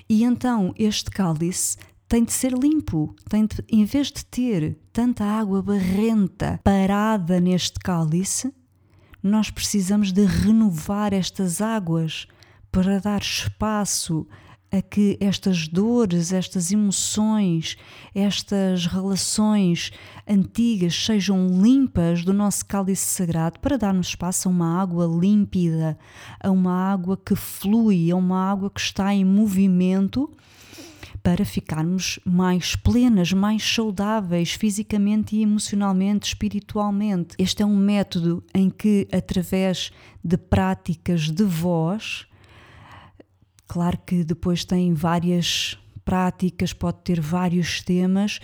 E 0.09 0.23
então 0.23 0.73
este 0.75 1.11
cálice 1.11 1.77
tem 2.07 2.23
de 2.23 2.33
ser 2.33 2.51
limpo, 2.53 3.15
tem 3.29 3.45
de, 3.45 3.63
em 3.69 3.85
vez 3.85 4.07
de 4.07 4.25
ter 4.25 4.75
tanta 4.91 5.23
água 5.23 5.61
barrenta 5.61 6.59
parada 6.63 7.39
neste 7.39 7.79
cálice, 7.79 8.51
nós 9.21 9.51
precisamos 9.51 10.11
de 10.11 10.25
renovar 10.25 11.13
estas 11.13 11.61
águas 11.61 12.25
para 12.71 12.99
dar 12.99 13.21
espaço 13.21 14.27
a 14.71 14.81
que 14.81 15.17
estas 15.19 15.67
dores, 15.67 16.31
estas 16.31 16.71
emoções, 16.71 17.75
estas 18.13 18.85
relações 18.85 19.91
antigas 20.27 20.95
sejam 20.95 21.47
limpas 21.61 22.23
do 22.23 22.33
nosso 22.33 22.65
cálice 22.65 23.05
sagrado 23.05 23.59
para 23.59 23.77
darmos 23.77 24.07
espaço 24.07 24.47
a 24.47 24.51
uma 24.51 24.81
água 24.81 25.05
límpida, 25.07 25.97
a 26.39 26.51
uma 26.51 26.91
água 26.91 27.17
que 27.17 27.35
flui, 27.35 28.11
a 28.11 28.15
uma 28.15 28.49
água 28.49 28.69
que 28.69 28.79
está 28.79 29.13
em 29.13 29.25
movimento 29.25 30.29
para 31.23 31.43
ficarmos 31.43 32.19
mais 32.23 32.75
plenas, 32.75 33.33
mais 33.33 33.63
saudáveis 33.63 34.53
fisicamente 34.53 35.35
e 35.35 35.41
emocionalmente, 35.41 36.27
espiritualmente. 36.27 37.35
Este 37.37 37.61
é 37.61 37.65
um 37.65 37.75
método 37.75 38.43
em 38.53 38.69
que, 38.69 39.07
através 39.11 39.91
de 40.23 40.37
práticas 40.37 41.29
de 41.29 41.43
voz, 41.43 42.25
claro 43.69 43.97
que 44.05 44.23
depois 44.23 44.65
tem 44.65 44.93
várias 44.93 45.77
práticas, 46.03 46.73
pode 46.73 46.97
ter 47.03 47.21
vários 47.21 47.81
temas, 47.81 48.39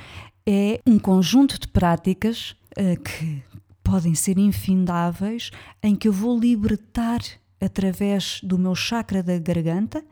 é 0.46 0.80
um 0.86 1.00
conjunto 1.00 1.60
de 1.60 1.68
práticas 1.68 2.56
uh, 2.78 3.02
que 3.02 3.44
podem 3.84 4.14
ser 4.14 4.38
infindáveis, 4.38 5.50
em 5.82 5.96
que 5.96 6.08
eu 6.08 6.14
vou 6.14 6.40
libertar 6.40 7.20
através 7.60 8.40
do 8.44 8.58
meu 8.60 8.76
chakra 8.76 9.24
da 9.24 9.40
garganta 9.40 10.06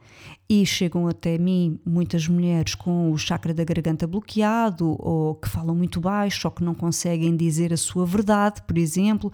e 0.50 0.66
chegam 0.66 1.08
até 1.08 1.38
mim 1.38 1.80
muitas 1.86 2.28
mulheres 2.28 2.74
com 2.74 3.12
o 3.12 3.18
chakra 3.18 3.54
da 3.54 3.64
garganta 3.64 4.08
bloqueado 4.08 4.96
ou 5.00 5.36
que 5.36 5.48
falam 5.48 5.76
muito 5.76 6.02
baixo 6.02 6.48
ou 6.48 6.52
que 6.52 6.64
não 6.64 6.74
conseguem 6.74 7.36
dizer 7.36 7.72
a 7.72 7.78
sua 7.78 8.06
verdade, 8.06 8.64
por 8.64 8.78
exemplo, 8.78 9.32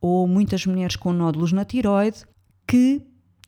ou 0.00 0.28
muitas 0.28 0.66
mulheres 0.66 0.96
com 0.96 1.12
nódulos 1.12 1.52
na 1.52 1.64
tiroide 1.64 2.24
que 2.66 3.02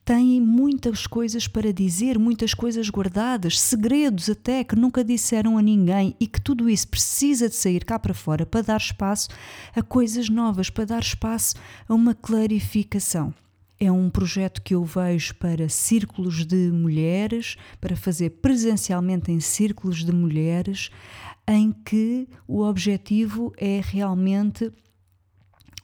têm 0.09 0.41
muitas 0.41 1.07
coisas 1.07 1.47
para 1.47 1.71
dizer, 1.71 2.19
muitas 2.19 2.55
coisas 2.55 2.89
guardadas, 2.89 3.61
segredos 3.61 4.31
até 4.31 4.65
que 4.65 4.75
nunca 4.75 5.05
disseram 5.05 5.59
a 5.59 5.63
ninguém 5.63 6.17
e 6.19 6.27
que 6.27 6.41
tudo 6.41 6.71
isso 6.71 6.89
precisa 6.89 7.47
de 7.47 7.55
sair 7.55 7.85
cá 7.85 7.99
para 7.99 8.15
fora 8.15 8.47
para 8.47 8.63
dar 8.63 8.79
espaço 8.79 9.29
a 9.77 9.83
coisas 9.83 10.31
novas, 10.31 10.71
para 10.71 10.87
dar 10.87 11.03
espaço 11.03 11.57
a 11.87 11.93
uma 11.93 12.15
clarificação. 12.15 13.35
É 13.79 13.93
um 13.93 14.09
projeto 14.09 14.63
que 14.63 14.75
eu 14.75 14.83
vejo 14.83 15.35
para 15.35 15.69
círculos 15.69 16.47
de 16.47 16.71
mulheres, 16.73 17.59
para 17.79 17.95
fazer 17.95 18.31
presencialmente 18.31 19.31
em 19.31 19.41
círculos 19.41 20.03
de 20.03 20.11
mulheres, 20.11 20.89
em 21.47 21.71
que 21.71 22.27
o 22.47 22.63
objetivo 22.63 23.53
é 23.59 23.83
realmente 23.85 24.73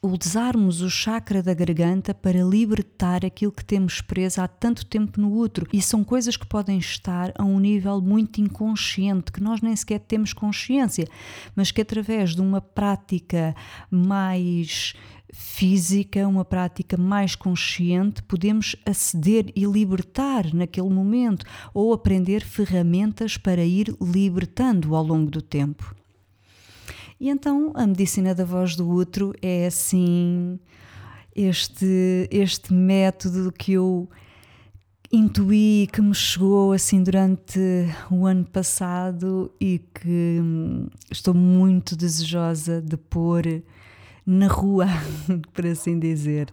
usarmos 0.05 0.81
o 0.81 0.89
chakra 0.89 1.41
da 1.41 1.53
garganta 1.53 2.13
para 2.13 2.43
libertar 2.43 3.25
aquilo 3.25 3.51
que 3.51 3.65
temos 3.65 4.01
preso 4.01 4.41
há 4.41 4.47
tanto 4.47 4.85
tempo 4.85 5.19
no 5.19 5.35
útero. 5.35 5.67
E 5.73 5.81
são 5.81 6.03
coisas 6.03 6.37
que 6.37 6.45
podem 6.45 6.77
estar 6.77 7.31
a 7.37 7.43
um 7.43 7.59
nível 7.59 7.99
muito 8.01 8.39
inconsciente, 8.39 9.31
que 9.31 9.41
nós 9.41 9.61
nem 9.61 9.75
sequer 9.75 9.99
temos 9.99 10.33
consciência, 10.33 11.07
mas 11.55 11.71
que 11.71 11.81
através 11.81 12.35
de 12.35 12.41
uma 12.41 12.61
prática 12.61 13.55
mais 13.89 14.93
física, 15.33 16.27
uma 16.27 16.45
prática 16.45 16.95
mais 16.95 17.35
consciente, 17.35 18.23
podemos 18.23 18.75
aceder 18.85 19.51
e 19.55 19.65
libertar 19.65 20.53
naquele 20.53 20.89
momento 20.89 21.45
ou 21.73 21.91
aprender 21.91 22.41
ferramentas 22.43 23.37
para 23.37 23.63
ir 23.63 23.93
libertando 24.01 24.95
ao 24.95 25.03
longo 25.03 25.29
do 25.29 25.41
tempo. 25.41 25.93
E 27.19 27.29
então 27.29 27.71
a 27.73 27.87
medicina 27.87 28.35
da 28.35 28.43
voz 28.43 28.75
do 28.75 28.89
útero 28.89 29.33
é 29.41 29.67
assim 29.67 30.59
este, 31.35 32.27
este 32.29 32.73
método 32.73 33.51
que 33.51 33.73
eu 33.73 34.09
intuí 35.11 35.87
que 35.91 36.01
me 36.01 36.13
chegou 36.13 36.73
assim 36.73 37.01
durante 37.03 37.59
o 38.11 38.25
ano 38.25 38.43
passado 38.45 39.51
e 39.59 39.79
que 39.79 40.39
hum, 40.41 40.87
estou 41.09 41.33
muito 41.33 41.95
desejosa 41.95 42.81
de 42.81 42.97
pôr 42.97 43.63
na 44.25 44.47
rua, 44.47 44.87
por 45.53 45.65
assim 45.65 45.99
dizer. 45.99 46.51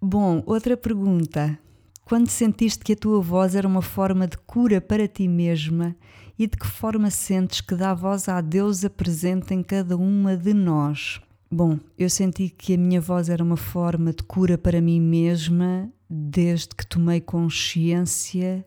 Bom, 0.00 0.42
outra 0.46 0.76
pergunta. 0.76 1.58
Quando 2.04 2.28
sentiste 2.28 2.84
que 2.84 2.92
a 2.92 2.96
tua 2.96 3.20
voz 3.20 3.54
era 3.54 3.66
uma 3.66 3.80
forma 3.80 4.26
de 4.26 4.36
cura 4.38 4.80
para 4.80 5.08
ti 5.08 5.26
mesma 5.28 5.96
e 6.38 6.46
de 6.46 6.56
que 6.56 6.66
forma 6.66 7.10
sentes 7.10 7.60
que 7.60 7.74
dá 7.74 7.94
voz 7.94 8.28
à 8.28 8.40
Deus 8.40 8.84
presente 8.96 9.54
em 9.54 9.62
cada 9.62 9.96
uma 9.96 10.36
de 10.36 10.54
nós? 10.54 11.20
Bom, 11.50 11.78
eu 11.98 12.08
senti 12.08 12.48
que 12.48 12.74
a 12.74 12.78
minha 12.78 13.00
voz 13.00 13.28
era 13.28 13.42
uma 13.42 13.56
forma 13.56 14.12
de 14.12 14.22
cura 14.22 14.56
para 14.56 14.80
mim 14.80 15.00
mesma 15.00 15.92
desde 16.08 16.68
que 16.68 16.86
tomei 16.86 17.20
consciência 17.20 18.64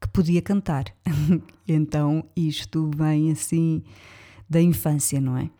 que 0.00 0.08
podia 0.08 0.40
cantar. 0.40 0.84
então 1.66 2.24
isto 2.36 2.90
vem 2.96 3.32
assim 3.32 3.82
da 4.48 4.60
infância, 4.60 5.20
não 5.20 5.36
é? 5.36 5.50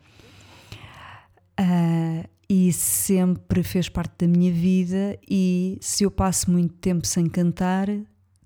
Uh, 1.59 2.29
e 2.49 2.71
sempre 2.71 3.63
fez 3.63 3.89
parte 3.89 4.25
da 4.25 4.27
minha 4.27 4.51
vida. 4.51 5.19
E 5.29 5.77
se 5.81 6.03
eu 6.03 6.11
passo 6.11 6.51
muito 6.51 6.73
tempo 6.75 7.05
sem 7.07 7.27
cantar, 7.27 7.87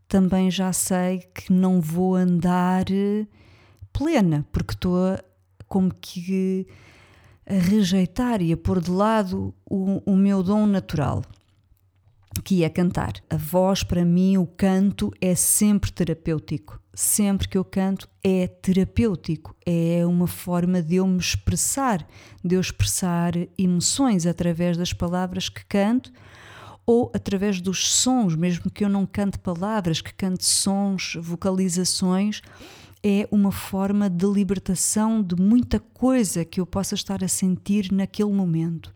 também 0.08 0.50
já 0.50 0.72
sei 0.72 1.20
que 1.34 1.52
não 1.52 1.82
vou 1.82 2.16
andar 2.16 2.86
plena, 3.92 4.46
porque 4.52 4.74
estou 4.74 5.18
como 5.68 5.94
que 5.94 6.68
a 7.46 7.54
rejeitar 7.54 8.42
e 8.42 8.52
a 8.52 8.58
pôr 8.58 8.82
de 8.82 8.92
lado 8.92 9.54
o, 9.70 10.02
o 10.06 10.16
meu 10.16 10.44
dom 10.44 10.66
natural 10.66 11.24
que 12.44 12.64
é 12.64 12.70
cantar. 12.70 13.14
A 13.30 13.36
voz, 13.36 13.84
para 13.84 14.06
mim, 14.06 14.38
o 14.38 14.46
canto 14.46 15.12
é 15.20 15.36
sempre 15.36 15.92
terapêutico. 15.92 16.80
Sempre 16.94 17.48
que 17.48 17.58
eu 17.58 17.64
canto 17.64 18.10
é 18.24 18.48
terapêutico, 18.48 19.56
é 19.66 20.04
uma 20.06 20.26
forma 20.26 20.82
de 20.82 20.96
eu 20.96 21.06
me 21.06 21.20
expressar, 21.20 22.08
de 22.44 22.56
eu 22.56 22.62
expressar 22.62 23.34
emoções 23.58 24.26
através 24.26 24.76
das 24.78 24.94
palavras 24.94 25.48
que 25.48 25.64
canto 25.66 26.12
ou 26.88 27.12
através 27.14 27.60
dos 27.60 27.92
sons, 27.92 28.34
mesmo 28.34 28.72
que 28.72 28.86
eu 28.86 28.88
não 28.88 29.06
cante 29.06 29.38
palavras, 29.38 30.00
que 30.00 30.14
cante 30.14 30.46
sons, 30.46 31.18
vocalizações, 31.20 32.42
é 33.04 33.28
uma 33.30 33.52
forma 33.52 34.10
de 34.10 34.26
libertação 34.26 35.22
de 35.22 35.36
muita 35.36 35.82
coisa 35.82 36.46
que 36.46 36.62
eu 36.62 36.66
possa 36.66 36.96
estar 36.96 37.22
a 37.26 37.28
sentir 37.28 37.92
naquele 37.92 38.32
momento. 38.32 38.96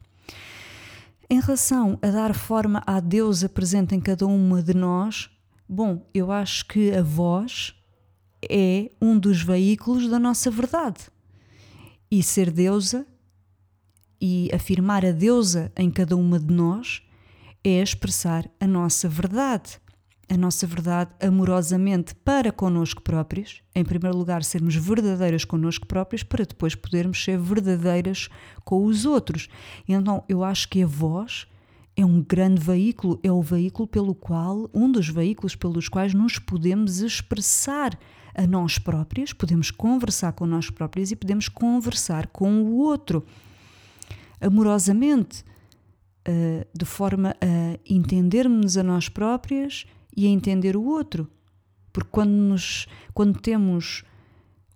Em 1.29 1.41
relação 1.41 1.99
a 2.01 2.09
dar 2.09 2.33
forma 2.33 2.81
à 2.87 3.01
deusa 3.01 3.49
presente 3.49 3.93
em 3.93 3.99
cada 3.99 4.25
uma 4.25 4.63
de 4.63 4.73
nós, 4.73 5.29
bom, 5.67 6.09
eu 6.13 6.31
acho 6.31 6.65
que 6.67 6.93
a 6.93 7.03
voz 7.03 7.75
é 8.49 8.89
um 9.01 9.19
dos 9.19 9.41
veículos 9.41 10.07
da 10.07 10.17
nossa 10.17 10.49
verdade. 10.49 11.09
E 12.09 12.23
ser 12.23 12.51
deusa 12.51 13.05
e 14.19 14.49
afirmar 14.53 15.05
a 15.05 15.11
deusa 15.11 15.71
em 15.75 15.91
cada 15.91 16.15
uma 16.15 16.39
de 16.39 16.53
nós 16.53 17.01
é 17.63 17.81
expressar 17.81 18.49
a 18.59 18.67
nossa 18.67 19.07
verdade 19.07 19.79
a 20.31 20.37
nossa 20.37 20.65
verdade 20.65 21.11
amorosamente 21.19 22.15
para 22.15 22.53
connosco 22.53 23.01
próprios, 23.01 23.61
em 23.75 23.83
primeiro 23.83 24.17
lugar, 24.17 24.45
sermos 24.45 24.73
verdadeiras 24.73 25.43
connosco 25.43 25.85
próprios, 25.85 26.23
para 26.23 26.45
depois 26.45 26.73
podermos 26.73 27.21
ser 27.21 27.37
verdadeiras 27.37 28.29
com 28.63 28.85
os 28.85 29.05
outros. 29.05 29.49
Então, 29.85 30.23
eu 30.29 30.41
acho 30.41 30.69
que 30.69 30.83
a 30.83 30.87
voz 30.87 31.47
é 31.97 32.05
um 32.05 32.23
grande 32.23 32.61
veículo, 32.61 33.19
é 33.21 33.29
o 33.29 33.41
veículo 33.41 33.85
pelo 33.85 34.15
qual, 34.15 34.69
um 34.73 34.89
dos 34.89 35.09
veículos 35.09 35.53
pelos 35.53 35.89
quais 35.89 36.13
nos 36.13 36.39
podemos 36.39 36.99
expressar 36.99 37.99
a 38.33 38.47
nós 38.47 38.79
próprios, 38.79 39.33
podemos 39.33 39.69
conversar 39.69 40.31
com 40.31 40.45
nós 40.45 40.69
próprios 40.69 41.11
e 41.11 41.15
podemos 41.17 41.49
conversar 41.49 42.27
com 42.27 42.63
o 42.63 42.77
outro 42.77 43.25
amorosamente, 44.39 45.43
eh, 46.25 46.67
de 46.73 46.85
forma 46.85 47.35
a 47.41 47.79
entendermos 47.87 48.77
a 48.77 48.83
nós 48.83 49.09
próprias 49.09 49.85
e 50.15 50.27
a 50.27 50.29
entender 50.29 50.75
o 50.75 50.83
outro. 50.83 51.27
Porque 51.91 52.09
quando, 52.11 52.31
nos, 52.31 52.87
quando 53.13 53.39
temos 53.39 54.03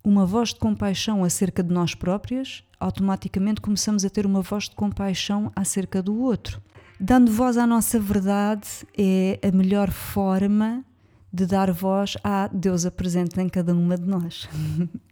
uma 0.02 0.26
voz 0.26 0.50
de 0.50 0.56
compaixão 0.56 1.24
acerca 1.24 1.62
de 1.62 1.72
nós 1.72 1.94
próprias, 1.94 2.62
automaticamente 2.78 3.60
começamos 3.60 4.04
a 4.04 4.10
ter 4.10 4.26
uma 4.26 4.42
voz 4.42 4.68
de 4.68 4.74
compaixão 4.74 5.50
acerca 5.54 6.02
do 6.02 6.20
outro. 6.20 6.60
Dando 6.98 7.30
voz 7.30 7.56
à 7.56 7.66
nossa 7.66 8.00
verdade 8.00 8.68
é 8.96 9.38
a 9.46 9.50
melhor 9.50 9.90
forma 9.90 10.84
de 11.32 11.44
dar 11.44 11.70
voz 11.70 12.16
à 12.24 12.48
Deus 12.48 12.88
presente 12.90 13.40
em 13.40 13.48
cada 13.48 13.74
uma 13.74 13.96
de 13.96 14.06
nós. 14.06 14.48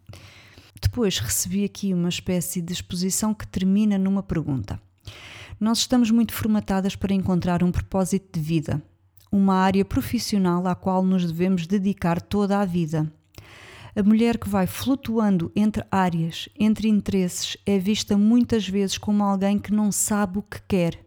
Depois 0.81 1.19
recebi 1.19 1.65
aqui 1.65 1.93
uma 1.93 2.09
espécie 2.09 2.61
de 2.61 2.73
exposição 2.73 3.35
que 3.35 3.47
termina 3.47 3.99
numa 3.99 4.23
pergunta. 4.23 4.81
Nós 5.61 5.79
estamos 5.79 6.11
muito 6.11 6.35
formatadas 6.35 6.97
para 6.97 7.15
encontrar 7.15 7.63
um 7.63 7.71
propósito 7.71 8.39
de 8.39 8.45
vida, 8.45 8.83
uma 9.31 9.55
área 9.55 9.85
profissional 9.85 10.67
à 10.67 10.75
qual 10.75 11.05
nos 11.05 11.25
devemos 11.25 11.67
dedicar 11.67 12.21
toda 12.21 12.59
a 12.59 12.65
vida. 12.65 13.11
A 13.97 14.03
mulher 14.03 14.39
que 14.39 14.49
vai 14.49 14.67
flutuando 14.67 15.53
entre 15.55 15.85
áreas, 15.89 16.49
entre 16.59 16.89
interesses, 16.89 17.57
é 17.65 17.79
vista 17.79 18.19
muitas 18.19 18.69
vezes 18.69 18.99
como 18.99 19.23
alguém 19.23 19.57
que 19.57 19.73
não 19.73 19.93
sabe 19.93 20.39
o 20.39 20.43
que 20.43 20.61
quer. 20.67 20.99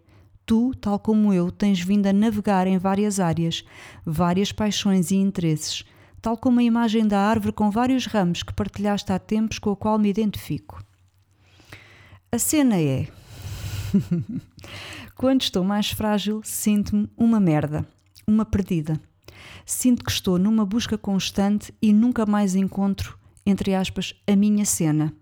Tu, 0.45 0.73
tal 0.79 0.97
como 0.97 1.33
eu, 1.33 1.51
tens 1.51 1.81
vindo 1.81 2.07
a 2.07 2.13
navegar 2.13 2.65
em 2.65 2.77
várias 2.77 3.19
áreas, 3.19 3.65
várias 4.05 4.53
paixões 4.53 5.11
e 5.11 5.17
interesses, 5.17 5.83
tal 6.21 6.37
como 6.37 6.61
a 6.61 6.63
imagem 6.63 7.05
da 7.05 7.19
árvore 7.19 7.51
com 7.51 7.69
vários 7.69 8.05
ramos 8.05 8.43
que 8.43 8.53
partilhaste 8.53 9.11
há 9.11 9.19
tempos 9.19 9.59
com 9.59 9.71
a 9.71 9.75
qual 9.75 9.99
me 9.99 10.09
identifico. 10.09 10.81
A 12.31 12.39
cena 12.39 12.77
é. 12.79 13.07
Quando 15.15 15.41
estou 15.41 15.63
mais 15.63 15.91
frágil, 15.91 16.41
sinto-me 16.43 17.09
uma 17.17 17.39
merda, 17.39 17.87
uma 18.27 18.45
perdida. 18.45 18.99
Sinto 19.65 20.03
que 20.03 20.11
estou 20.11 20.37
numa 20.37 20.65
busca 20.65 20.97
constante 20.97 21.73
e 21.81 21.91
nunca 21.91 22.25
mais 22.25 22.55
encontro, 22.55 23.17
entre 23.45 23.73
aspas, 23.75 24.13
a 24.25 24.35
minha 24.35 24.65
cena. 24.65 25.13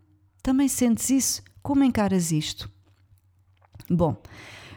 Também 0.42 0.68
sentes 0.68 1.10
isso? 1.10 1.44
Como 1.62 1.84
encaras 1.84 2.32
isto? 2.32 2.70
Bom, 3.90 4.16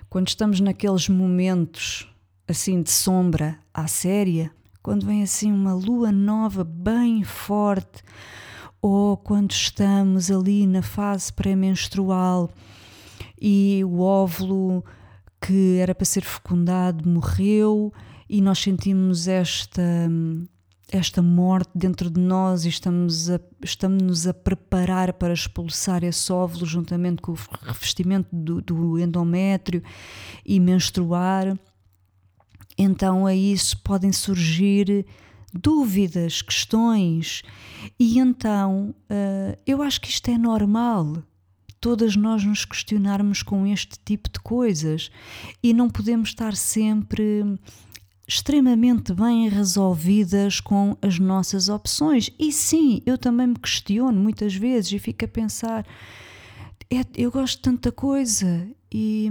quando 0.09 0.29
estamos 0.29 0.61
naqueles 0.61 1.09
momentos 1.09 2.09
assim 2.47 2.83
de 2.83 2.91
sombra 2.91 3.59
à 3.73 3.87
séria, 3.87 4.51
quando 4.83 5.05
vem 5.05 5.23
assim 5.23 5.53
uma 5.53 5.75
lua 5.75 6.11
nova 6.11 6.65
bem 6.65 7.23
forte, 7.23 8.03
ou 8.81 9.17
quando 9.17 9.51
estamos 9.51 10.31
ali 10.31 10.67
na 10.67 10.83
fase 10.83 11.33
pré-menstrual 11.33 12.51
e 13.41 13.83
o 13.85 14.01
óvulo 14.01 14.85
que 15.41 15.79
era 15.79 15.95
para 15.95 16.05
ser 16.05 16.23
fecundado 16.23 17.09
morreu 17.09 17.93
e 18.29 18.41
nós 18.41 18.59
sentimos 18.59 19.29
esta 19.29 19.83
esta 20.91 21.21
morte 21.21 21.71
dentro 21.75 22.09
de 22.09 22.19
nós 22.19 22.65
e 22.65 22.71
estamos 22.71 23.29
a, 23.29 23.39
estamos 23.63 24.27
a 24.27 24.33
preparar 24.33 25.13
para 25.13 25.35
expulsar 25.35 26.03
esse 26.03 26.33
óvulo 26.33 26.65
juntamente 26.65 27.21
com 27.21 27.33
o 27.33 27.39
revestimento 27.63 28.29
do, 28.33 28.63
do 28.63 28.99
endométrio 28.99 29.83
e 30.47 30.59
menstruar. 30.59 31.59
Então 32.77 33.27
a 33.27 33.35
isso 33.35 33.79
podem 33.83 34.13
surgir 34.13 35.05
dúvidas, 35.53 36.41
questões, 36.41 37.43
e 37.99 38.19
então 38.19 38.95
uh, 39.11 39.59
eu 39.67 39.83
acho 39.83 40.01
que 40.01 40.09
isto 40.09 40.31
é 40.31 40.39
normal 40.39 41.23
todas 41.81 42.17
nós 42.17 42.45
nos 42.45 42.65
questionarmos 42.65 43.43
com 43.43 43.67
este 43.67 43.99
tipo 44.05 44.29
de 44.31 44.41
coisas 44.41 45.11
e 45.63 45.73
não 45.73 45.89
podemos 45.89 46.31
estar 46.31 46.55
sempre 46.57 47.59
extremamente 48.27 49.15
bem 49.15 49.49
resolvidas 49.49 50.61
com 50.61 50.97
as 51.01 51.19
nossas 51.19 51.71
opções. 51.71 52.31
E 52.39 52.53
sim, 52.53 53.01
eu 53.07 53.17
também 53.17 53.47
me 53.47 53.59
questiono 53.59 54.21
muitas 54.21 54.55
vezes 54.55 54.93
e 54.93 54.99
fico 54.99 55.25
a 55.25 55.29
pensar: 55.29 55.87
é, 56.91 57.05
eu 57.17 57.31
gosto 57.31 57.57
de 57.57 57.63
tanta 57.63 57.91
coisa 57.91 58.69
e, 58.93 59.31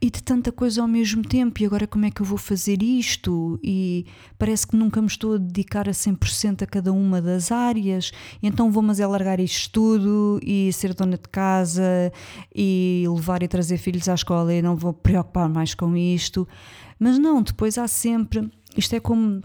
e 0.00 0.10
de 0.10 0.22
tanta 0.22 0.52
coisa 0.52 0.82
ao 0.82 0.88
mesmo 0.88 1.22
tempo, 1.22 1.62
e 1.62 1.66
agora 1.66 1.86
como 1.86 2.04
é 2.04 2.10
que 2.10 2.20
eu 2.20 2.26
vou 2.26 2.38
fazer 2.38 2.82
isto? 2.82 3.58
E 3.62 4.06
parece 4.38 4.66
que 4.66 4.76
nunca 4.76 5.00
me 5.00 5.08
estou 5.08 5.34
a 5.34 5.38
dedicar 5.38 5.88
a 5.88 5.92
100% 5.92 6.62
a 6.62 6.66
cada 6.66 6.92
uma 6.92 7.20
das 7.20 7.50
áreas, 7.50 8.12
então 8.42 8.70
vou 8.70 8.82
mas 8.82 9.00
alargar 9.00 9.40
isto 9.40 9.70
tudo 9.72 10.38
e 10.42 10.72
ser 10.72 10.94
dona 10.94 11.16
de 11.16 11.28
casa 11.28 12.12
e 12.54 13.04
levar 13.08 13.42
e 13.42 13.48
trazer 13.48 13.78
filhos 13.78 14.08
à 14.08 14.14
escola 14.14 14.54
e 14.54 14.62
não 14.62 14.76
vou 14.76 14.92
preocupar 14.92 15.48
mais 15.48 15.74
com 15.74 15.96
isto. 15.96 16.46
Mas 16.98 17.18
não, 17.18 17.42
depois 17.42 17.76
há 17.78 17.88
sempre. 17.88 18.50
Isto 18.76 18.94
é 18.94 19.00
como 19.00 19.42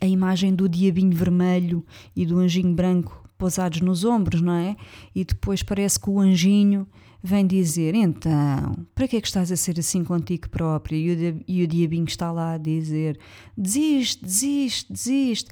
a 0.00 0.06
imagem 0.06 0.54
do 0.54 0.68
diabinho 0.68 1.16
vermelho 1.16 1.84
e 2.14 2.26
do 2.26 2.38
anjinho 2.38 2.74
branco 2.74 3.24
pousados 3.38 3.80
nos 3.80 4.04
ombros, 4.04 4.42
não 4.42 4.52
é? 4.52 4.76
E 5.14 5.24
depois 5.24 5.62
parece 5.62 5.98
que 6.00 6.10
o 6.10 6.18
anjinho 6.18 6.86
vem 7.22 7.46
dizer: 7.46 7.94
Então, 7.94 8.86
para 8.94 9.08
que 9.08 9.16
é 9.16 9.20
que 9.20 9.26
estás 9.26 9.50
a 9.50 9.56
ser 9.56 9.78
assim 9.78 10.04
contigo 10.04 10.48
próprio? 10.48 10.98
E 11.46 11.62
o, 11.62 11.66
diabinho 11.66 12.06
está 12.06 12.30
lá 12.30 12.54
a 12.54 12.58
dizer: 12.58 13.18
Desiste, 13.56 14.24
desiste, 14.24 14.92
desiste. 14.92 15.50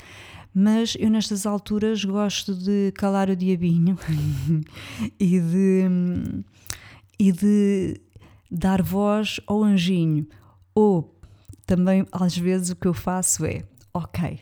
Mas 0.55 0.97
eu, 0.99 1.11
nestas 1.11 1.45
alturas, 1.45 2.03
gosto 2.05 2.55
de 2.55 2.93
calar 2.93 3.29
o 3.29 3.37
diabinho 3.37 3.99
e 5.21 5.41
de. 5.41 6.45
e 7.19 7.33
de 7.33 8.01
dar 8.51 8.81
voz 8.83 9.41
ao 9.47 9.63
anjinho. 9.63 10.27
Ou 10.75 11.15
também, 11.67 12.07
às 12.13 12.37
vezes, 12.37 12.71
o 12.71 12.77
que 12.77 12.87
eu 12.87 12.95
faço 12.95 13.45
é: 13.45 13.65
Ok, 13.93 14.41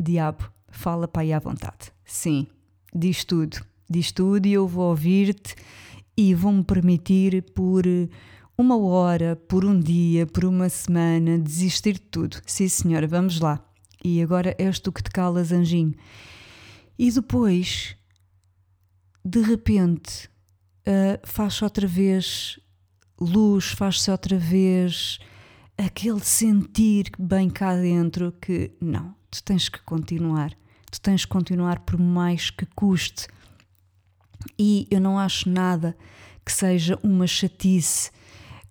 diabo, 0.00 0.50
fala 0.68 1.06
para 1.06 1.22
aí 1.22 1.32
à 1.32 1.38
vontade. 1.38 1.92
Sim, 2.04 2.46
diz 2.94 3.24
tudo, 3.24 3.58
diz 3.88 4.10
tudo 4.10 4.46
e 4.46 4.52
eu 4.52 4.66
vou 4.66 4.90
ouvir-te 4.90 5.54
e 6.16 6.34
vou-me 6.34 6.64
permitir 6.64 7.42
por 7.54 7.84
uma 8.56 8.76
hora, 8.78 9.36
por 9.36 9.64
um 9.64 9.78
dia, 9.78 10.26
por 10.26 10.44
uma 10.44 10.68
semana, 10.68 11.38
desistir 11.38 11.94
de 11.94 12.00
tudo. 12.00 12.40
Sim, 12.46 12.68
senhora, 12.68 13.06
vamos 13.06 13.38
lá. 13.38 13.62
E 14.02 14.22
agora 14.22 14.54
és 14.58 14.78
tu 14.78 14.92
que 14.92 15.02
te 15.02 15.10
calas, 15.10 15.52
anjinho. 15.52 15.94
E 16.98 17.10
depois, 17.10 17.96
de 19.24 19.42
repente, 19.42 20.28
uh, 20.86 21.20
faz-se 21.26 21.62
outra 21.62 21.86
vez 21.86 22.58
luz, 23.20 23.66
faz-se 23.66 24.10
outra 24.10 24.38
vez 24.38 25.18
aquele 25.76 26.20
sentir 26.20 27.10
bem 27.18 27.50
cá 27.50 27.74
dentro 27.74 28.32
que 28.32 28.72
não, 28.80 29.14
tu 29.30 29.42
tens 29.42 29.68
que 29.68 29.82
continuar, 29.82 30.52
tu 30.90 31.00
tens 31.00 31.24
que 31.24 31.30
continuar 31.30 31.80
por 31.80 31.98
mais 31.98 32.50
que 32.50 32.66
custe. 32.74 33.26
E 34.58 34.86
eu 34.90 35.00
não 35.00 35.18
acho 35.18 35.48
nada 35.48 35.96
que 36.44 36.52
seja 36.52 36.98
uma 37.02 37.26
chatice 37.26 38.10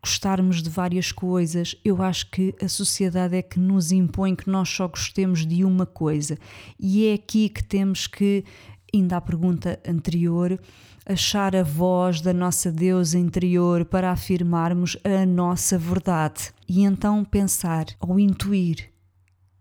gostarmos 0.05 0.61
de 0.61 0.69
várias 0.69 1.11
coisas. 1.11 1.75
Eu 1.83 2.01
acho 2.01 2.29
que 2.29 2.53
a 2.61 2.67
sociedade 2.67 3.35
é 3.35 3.41
que 3.41 3.59
nos 3.59 3.91
impõe 3.91 4.35
que 4.35 4.49
nós 4.49 4.69
só 4.69 4.87
gostemos 4.87 5.45
de 5.45 5.63
uma 5.65 5.85
coisa. 5.85 6.37
E 6.79 7.07
é 7.07 7.15
aqui 7.15 7.49
que 7.49 7.63
temos 7.63 8.05
que, 8.05 8.45
ainda 8.93 9.17
à 9.17 9.21
pergunta 9.21 9.79
anterior, 9.87 10.59
achar 11.05 11.55
a 11.55 11.63
voz 11.63 12.21
da 12.21 12.33
nossa 12.33 12.71
deusa 12.71 13.17
interior 13.17 13.83
para 13.85 14.11
afirmarmos 14.11 14.95
a 15.03 15.25
nossa 15.25 15.77
verdade 15.77 16.51
e 16.67 16.83
então 16.83 17.23
pensar 17.23 17.85
ou 17.99 18.19
intuir 18.19 18.91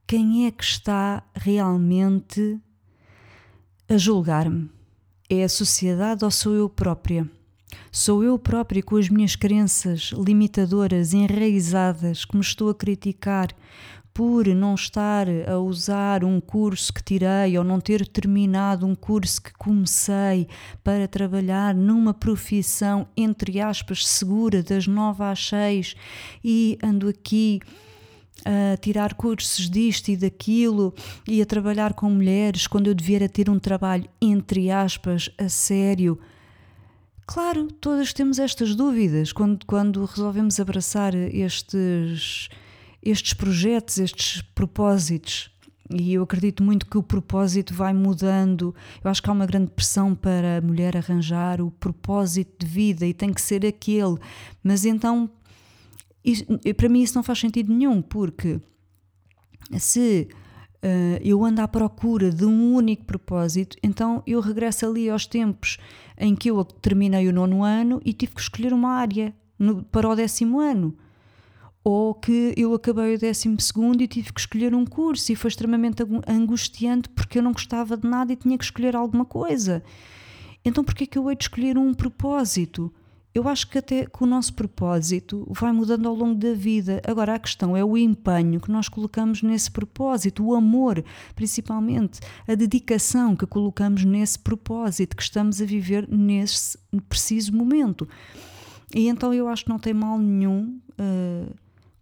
quem 0.06 0.46
é 0.46 0.50
que 0.50 0.64
está 0.64 1.22
realmente 1.34 2.58
a 3.88 3.96
julgar-me. 3.96 4.70
É 5.28 5.42
a 5.42 5.48
sociedade 5.48 6.22
ou 6.22 6.30
sou 6.30 6.52
eu 6.52 6.68
própria? 6.68 7.26
Sou 7.90 8.22
eu 8.22 8.38
própria 8.38 8.82
com 8.82 8.96
as 8.96 9.08
minhas 9.08 9.34
crenças 9.34 10.12
limitadoras, 10.12 11.14
enraizadas, 11.14 12.26
que 12.26 12.36
me 12.36 12.42
estou 12.42 12.68
a 12.68 12.74
criticar 12.74 13.48
por 14.12 14.46
não 14.48 14.74
estar 14.74 15.26
a 15.48 15.58
usar 15.58 16.24
um 16.24 16.40
curso 16.42 16.92
que 16.92 17.02
tirei 17.02 17.56
ou 17.56 17.64
não 17.64 17.80
ter 17.80 18.06
terminado 18.06 18.86
um 18.86 18.94
curso 18.94 19.42
que 19.42 19.52
comecei 19.54 20.46
para 20.84 21.08
trabalhar 21.08 21.74
numa 21.74 22.12
profissão, 22.12 23.08
entre 23.16 23.62
aspas, 23.62 24.06
segura, 24.06 24.62
das 24.62 24.86
nove 24.86 25.24
às 25.24 25.48
seis 25.48 25.96
e 26.44 26.78
ando 26.82 27.08
aqui 27.08 27.60
a 28.44 28.76
tirar 28.76 29.14
cursos 29.14 29.68
disto 29.68 30.08
e 30.08 30.16
daquilo 30.16 30.94
e 31.26 31.40
a 31.40 31.46
trabalhar 31.46 31.94
com 31.94 32.10
mulheres 32.10 32.66
quando 32.66 32.86
eu 32.86 32.94
devia 32.94 33.28
ter 33.28 33.48
um 33.48 33.58
trabalho, 33.58 34.08
entre 34.20 34.70
aspas, 34.70 35.30
a 35.38 35.48
sério. 35.48 36.18
Claro, 37.26 37.68
todas 37.80 38.12
temos 38.12 38.38
estas 38.38 38.74
dúvidas 38.74 39.32
quando, 39.32 39.64
quando 39.64 40.04
resolvemos 40.04 40.60
abraçar 40.60 41.14
estes 41.14 42.48
estes 43.04 43.34
projetos, 43.34 43.98
estes 43.98 44.40
propósitos. 44.54 45.50
E 45.90 46.14
eu 46.14 46.22
acredito 46.22 46.62
muito 46.62 46.86
que 46.86 46.96
o 46.96 47.02
propósito 47.02 47.74
vai 47.74 47.92
mudando. 47.92 48.74
Eu 49.04 49.10
acho 49.10 49.22
que 49.22 49.28
há 49.28 49.32
uma 49.32 49.44
grande 49.44 49.70
pressão 49.70 50.14
para 50.14 50.56
a 50.56 50.60
mulher 50.62 50.96
arranjar 50.96 51.60
o 51.60 51.70
propósito 51.70 52.64
de 52.64 52.66
vida 52.66 53.04
e 53.04 53.12
tem 53.12 53.32
que 53.32 53.42
ser 53.42 53.66
aquele. 53.66 54.16
Mas 54.62 54.86
então, 54.86 55.28
isso, 56.24 56.44
para 56.76 56.88
mim, 56.88 57.02
isso 57.02 57.14
não 57.14 57.22
faz 57.22 57.38
sentido 57.38 57.72
nenhum, 57.72 58.00
porque 58.00 58.60
se 59.78 60.28
uh, 60.76 61.20
eu 61.22 61.44
ando 61.44 61.60
à 61.60 61.68
procura 61.68 62.30
de 62.30 62.44
um 62.44 62.74
único 62.74 63.04
propósito, 63.04 63.76
então 63.82 64.22
eu 64.26 64.40
regresso 64.40 64.86
ali 64.86 65.10
aos 65.10 65.26
tempos 65.26 65.78
em 66.16 66.34
que 66.34 66.50
eu 66.50 66.64
terminei 66.64 67.28
o 67.28 67.32
nono 67.32 67.62
ano 67.62 68.00
e 68.04 68.12
tive 68.12 68.34
que 68.34 68.40
escolher 68.40 68.72
uma 68.72 68.90
área 68.90 69.34
no, 69.58 69.84
para 69.84 70.08
o 70.08 70.14
décimo 70.14 70.60
ano 70.60 70.96
ou 71.84 72.14
que 72.14 72.54
eu 72.56 72.72
acabei 72.72 73.14
o 73.14 73.18
décimo 73.18 73.60
segundo 73.60 74.00
e 74.00 74.08
tive 74.08 74.32
que 74.32 74.40
escolher 74.40 74.74
um 74.74 74.86
curso 74.86 75.30
e 75.30 75.36
foi 75.36 75.50
extremamente 75.50 76.02
angustiante 76.26 77.10
porque 77.10 77.38
eu 77.38 77.42
não 77.42 77.52
gostava 77.52 77.94
de 77.94 78.08
nada 78.08 78.32
e 78.32 78.36
tinha 78.36 78.56
que 78.56 78.64
escolher 78.64 78.96
alguma 78.96 79.26
coisa. 79.26 79.84
Então, 80.64 80.82
porquê 80.82 81.04
é 81.04 81.06
que 81.06 81.18
eu 81.18 81.28
hei 81.28 81.36
de 81.36 81.44
escolher 81.44 81.76
um 81.76 81.92
propósito? 81.92 82.90
Eu 83.34 83.48
acho 83.48 83.68
que 83.68 83.78
até 83.78 84.06
que 84.06 84.22
o 84.22 84.26
nosso 84.26 84.54
propósito 84.54 85.44
vai 85.50 85.72
mudando 85.72 86.08
ao 86.08 86.14
longo 86.14 86.36
da 86.36 86.54
vida. 86.54 87.02
Agora, 87.04 87.34
a 87.34 87.38
questão 87.38 87.76
é 87.76 87.84
o 87.84 87.96
empenho 87.96 88.60
que 88.60 88.70
nós 88.70 88.88
colocamos 88.88 89.42
nesse 89.42 89.72
propósito, 89.72 90.44
o 90.44 90.54
amor, 90.54 91.04
principalmente, 91.34 92.20
a 92.46 92.54
dedicação 92.54 93.34
que 93.34 93.44
colocamos 93.44 94.04
nesse 94.04 94.38
propósito 94.38 95.16
que 95.16 95.22
estamos 95.24 95.60
a 95.60 95.64
viver 95.64 96.08
nesse 96.08 96.78
preciso 97.08 97.52
momento. 97.52 98.08
E 98.94 99.08
então 99.08 99.34
eu 99.34 99.48
acho 99.48 99.64
que 99.64 99.70
não 99.70 99.80
tem 99.80 99.92
mal 99.92 100.16
nenhum. 100.16 100.78
Uh, 100.90 101.52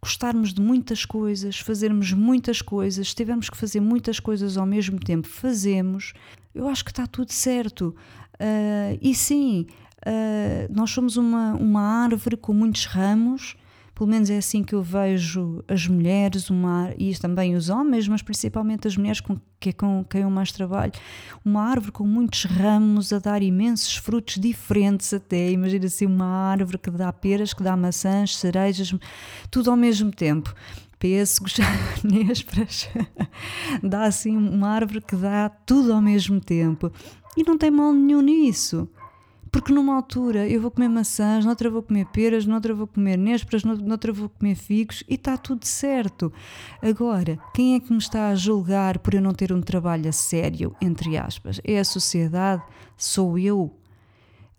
gostarmos 0.02 0.52
de 0.52 0.60
muitas 0.60 1.06
coisas, 1.06 1.58
fazermos 1.60 2.12
muitas 2.12 2.60
coisas, 2.60 3.08
se 3.08 3.14
tivermos 3.14 3.48
que 3.48 3.56
fazer 3.56 3.80
muitas 3.80 4.20
coisas 4.20 4.58
ao 4.58 4.66
mesmo 4.66 5.00
tempo, 5.00 5.26
fazemos. 5.26 6.12
Eu 6.54 6.68
acho 6.68 6.84
que 6.84 6.90
está 6.90 7.06
tudo 7.06 7.32
certo. 7.32 7.96
Uh, 8.34 8.98
e 9.00 9.14
sim, 9.14 9.66
uh, 10.06 10.72
nós 10.72 10.90
somos 10.90 11.16
uma, 11.16 11.54
uma 11.54 11.82
árvore 11.82 12.36
com 12.36 12.52
muitos 12.52 12.86
ramos, 12.86 13.56
pelo 13.94 14.08
menos 14.08 14.30
é 14.30 14.38
assim 14.38 14.64
que 14.64 14.74
eu 14.74 14.82
vejo 14.82 15.62
as 15.68 15.86
mulheres, 15.86 16.48
uma, 16.50 16.92
e 16.98 17.14
também 17.14 17.54
os 17.54 17.68
homens, 17.68 18.08
mas 18.08 18.22
principalmente 18.22 18.88
as 18.88 18.96
mulheres 18.96 19.20
com, 19.20 19.38
que 19.60 19.68
é 19.68 19.72
com 19.72 20.04
quem 20.08 20.22
eu 20.22 20.30
mais 20.30 20.50
trabalho, 20.50 20.92
uma 21.44 21.62
árvore 21.62 21.92
com 21.92 22.06
muitos 22.06 22.44
ramos 22.44 23.12
a 23.12 23.18
dar 23.18 23.42
imensos 23.42 23.96
frutos 23.96 24.36
diferentes 24.36 25.12
até, 25.12 25.50
imagina 25.50 25.86
assim 25.86 26.06
uma 26.06 26.26
árvore 26.26 26.78
que 26.78 26.90
dá 26.90 27.12
peras, 27.12 27.52
que 27.52 27.62
dá 27.62 27.76
maçãs, 27.76 28.36
cerejas, 28.36 28.94
tudo 29.50 29.70
ao 29.70 29.76
mesmo 29.76 30.10
tempo. 30.10 30.54
Pêssegos, 30.98 31.56
nésperas, 32.02 32.88
dá 33.82 34.04
assim 34.04 34.36
uma 34.36 34.68
árvore 34.68 35.00
que 35.00 35.16
dá 35.16 35.48
tudo 35.48 35.92
ao 35.92 36.00
mesmo 36.00 36.40
tempo. 36.40 36.90
E 37.36 37.42
não 37.42 37.58
tem 37.58 37.70
mal 37.70 37.92
nenhum 37.92 38.20
nisso. 38.20 38.88
Porque 39.52 39.70
numa 39.70 39.94
altura 39.94 40.48
eu 40.48 40.62
vou 40.62 40.70
comer 40.70 40.88
maçãs, 40.88 41.44
noutra 41.44 41.68
vou 41.68 41.82
comer 41.82 42.06
peras, 42.06 42.46
noutra 42.46 42.72
vou 42.72 42.86
comer 42.86 43.18
nésperas, 43.18 43.62
noutra 43.62 44.10
vou 44.10 44.30
comer 44.30 44.54
figos 44.54 45.04
e 45.06 45.14
está 45.14 45.36
tudo 45.36 45.66
certo. 45.66 46.32
Agora, 46.80 47.38
quem 47.54 47.74
é 47.74 47.80
que 47.80 47.92
me 47.92 47.98
está 47.98 48.30
a 48.30 48.34
julgar 48.34 48.98
por 48.98 49.12
eu 49.12 49.20
não 49.20 49.34
ter 49.34 49.52
um 49.52 49.60
trabalho 49.60 50.08
a 50.08 50.12
sério, 50.12 50.74
entre 50.80 51.18
aspas? 51.18 51.60
É 51.62 51.78
a 51.78 51.84
sociedade? 51.84 52.62
Sou 52.96 53.38
eu? 53.38 53.78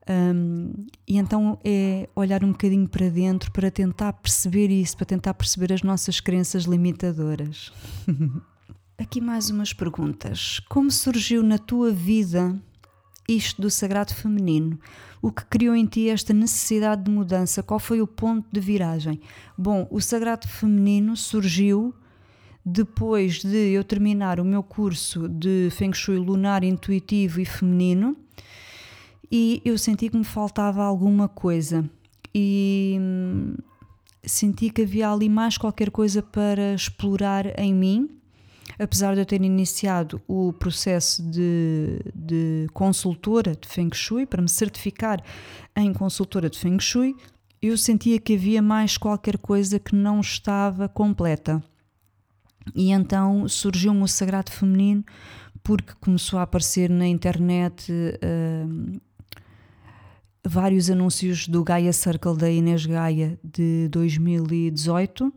Um, 0.07 0.85
e 1.07 1.17
então 1.17 1.57
é 1.63 2.07
olhar 2.15 2.43
um 2.43 2.51
bocadinho 2.51 2.87
para 2.87 3.09
dentro 3.09 3.51
para 3.51 3.71
tentar 3.71 4.13
perceber 4.13 4.69
isso, 4.69 4.95
para 4.95 5.07
tentar 5.07 5.33
perceber 5.33 5.73
as 5.73 5.81
nossas 5.81 6.19
crenças 6.19 6.65
limitadoras. 6.65 7.73
Aqui 8.95 9.19
mais 9.19 9.49
umas 9.49 9.73
perguntas. 9.73 10.59
Como 10.69 10.91
surgiu 10.91 11.41
na 11.41 11.57
tua 11.57 11.91
vida 11.91 12.61
isto 13.27 13.61
do 13.61 13.69
sagrado 13.69 14.13
feminino? 14.13 14.79
O 15.21 15.31
que 15.31 15.45
criou 15.45 15.75
em 15.75 15.85
ti 15.85 16.09
esta 16.09 16.33
necessidade 16.33 17.03
de 17.03 17.11
mudança? 17.11 17.63
Qual 17.63 17.79
foi 17.79 18.01
o 18.01 18.07
ponto 18.07 18.45
de 18.51 18.59
viragem? 18.59 19.19
Bom, 19.57 19.87
o 19.89 20.01
sagrado 20.01 20.47
feminino 20.47 21.15
surgiu 21.15 21.93
depois 22.65 23.43
de 23.43 23.71
eu 23.71 23.83
terminar 23.83 24.39
o 24.39 24.45
meu 24.45 24.63
curso 24.63 25.27
de 25.27 25.69
Feng 25.71 25.93
Shui 25.93 26.17
lunar 26.17 26.63
intuitivo 26.63 27.41
e 27.41 27.45
feminino 27.45 28.15
e 29.29 29.61
eu 29.65 29.77
senti 29.77 30.09
que 30.09 30.17
me 30.17 30.23
faltava 30.23 30.83
alguma 30.83 31.27
coisa 31.27 31.89
e 32.33 32.97
hum, 32.99 33.55
senti 34.23 34.69
que 34.69 34.83
havia 34.83 35.11
ali 35.11 35.27
mais 35.27 35.57
qualquer 35.57 35.91
coisa 35.91 36.21
para 36.21 36.73
explorar 36.73 37.59
em 37.59 37.73
mim 37.73 38.09
apesar 38.79 39.13
de 39.13 39.21
eu 39.21 39.25
ter 39.25 39.41
iniciado 39.41 40.21
o 40.27 40.53
processo 40.53 41.21
de, 41.23 41.99
de 42.13 42.67
consultora 42.73 43.55
de 43.55 43.67
Feng 43.67 43.93
Shui, 43.93 44.25
para 44.25 44.41
me 44.41 44.49
certificar 44.49 45.23
em 45.75 45.93
consultora 45.93 46.49
de 46.49 46.57
Feng 46.57 46.79
Shui, 46.79 47.15
eu 47.61 47.77
sentia 47.77 48.19
que 48.19 48.33
havia 48.35 48.61
mais 48.61 48.97
qualquer 48.97 49.37
coisa 49.37 49.79
que 49.79 49.95
não 49.95 50.19
estava 50.19 50.89
completa. 50.89 51.63
E 52.75 52.91
então 52.91 53.47
surgiu-me 53.47 54.03
o 54.03 54.07
Sagrado 54.07 54.51
Feminino, 54.51 55.03
porque 55.61 55.93
começou 55.99 56.39
a 56.39 56.43
aparecer 56.43 56.89
na 56.89 57.07
internet 57.07 57.91
uh, 57.91 59.01
vários 60.45 60.89
anúncios 60.89 61.47
do 61.47 61.63
Gaia 61.63 61.93
Circle 61.93 62.37
da 62.37 62.49
Inês 62.49 62.85
Gaia 62.85 63.39
de 63.43 63.87
2018 63.89 65.33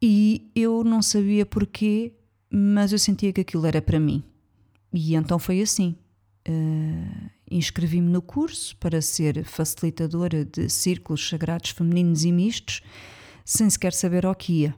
e 0.00 0.50
eu 0.54 0.84
não 0.84 1.02
sabia 1.02 1.44
porquê, 1.44 2.12
mas 2.50 2.92
eu 2.92 2.98
sentia 2.98 3.32
que 3.32 3.40
aquilo 3.40 3.66
era 3.66 3.82
para 3.82 4.00
mim. 4.00 4.22
E 4.92 5.14
então 5.14 5.38
foi 5.38 5.60
assim. 5.60 5.96
Uh, 6.48 7.28
Inscrevi-me 7.50 8.10
no 8.10 8.20
curso 8.20 8.76
para 8.76 9.00
ser 9.00 9.42
facilitadora 9.44 10.44
de 10.44 10.68
círculos 10.68 11.26
sagrados 11.26 11.70
femininos 11.70 12.24
e 12.24 12.30
mistos, 12.30 12.82
sem 13.44 13.68
sequer 13.70 13.92
saber 13.94 14.26
ao 14.26 14.34
que 14.34 14.64
ia. 14.64 14.74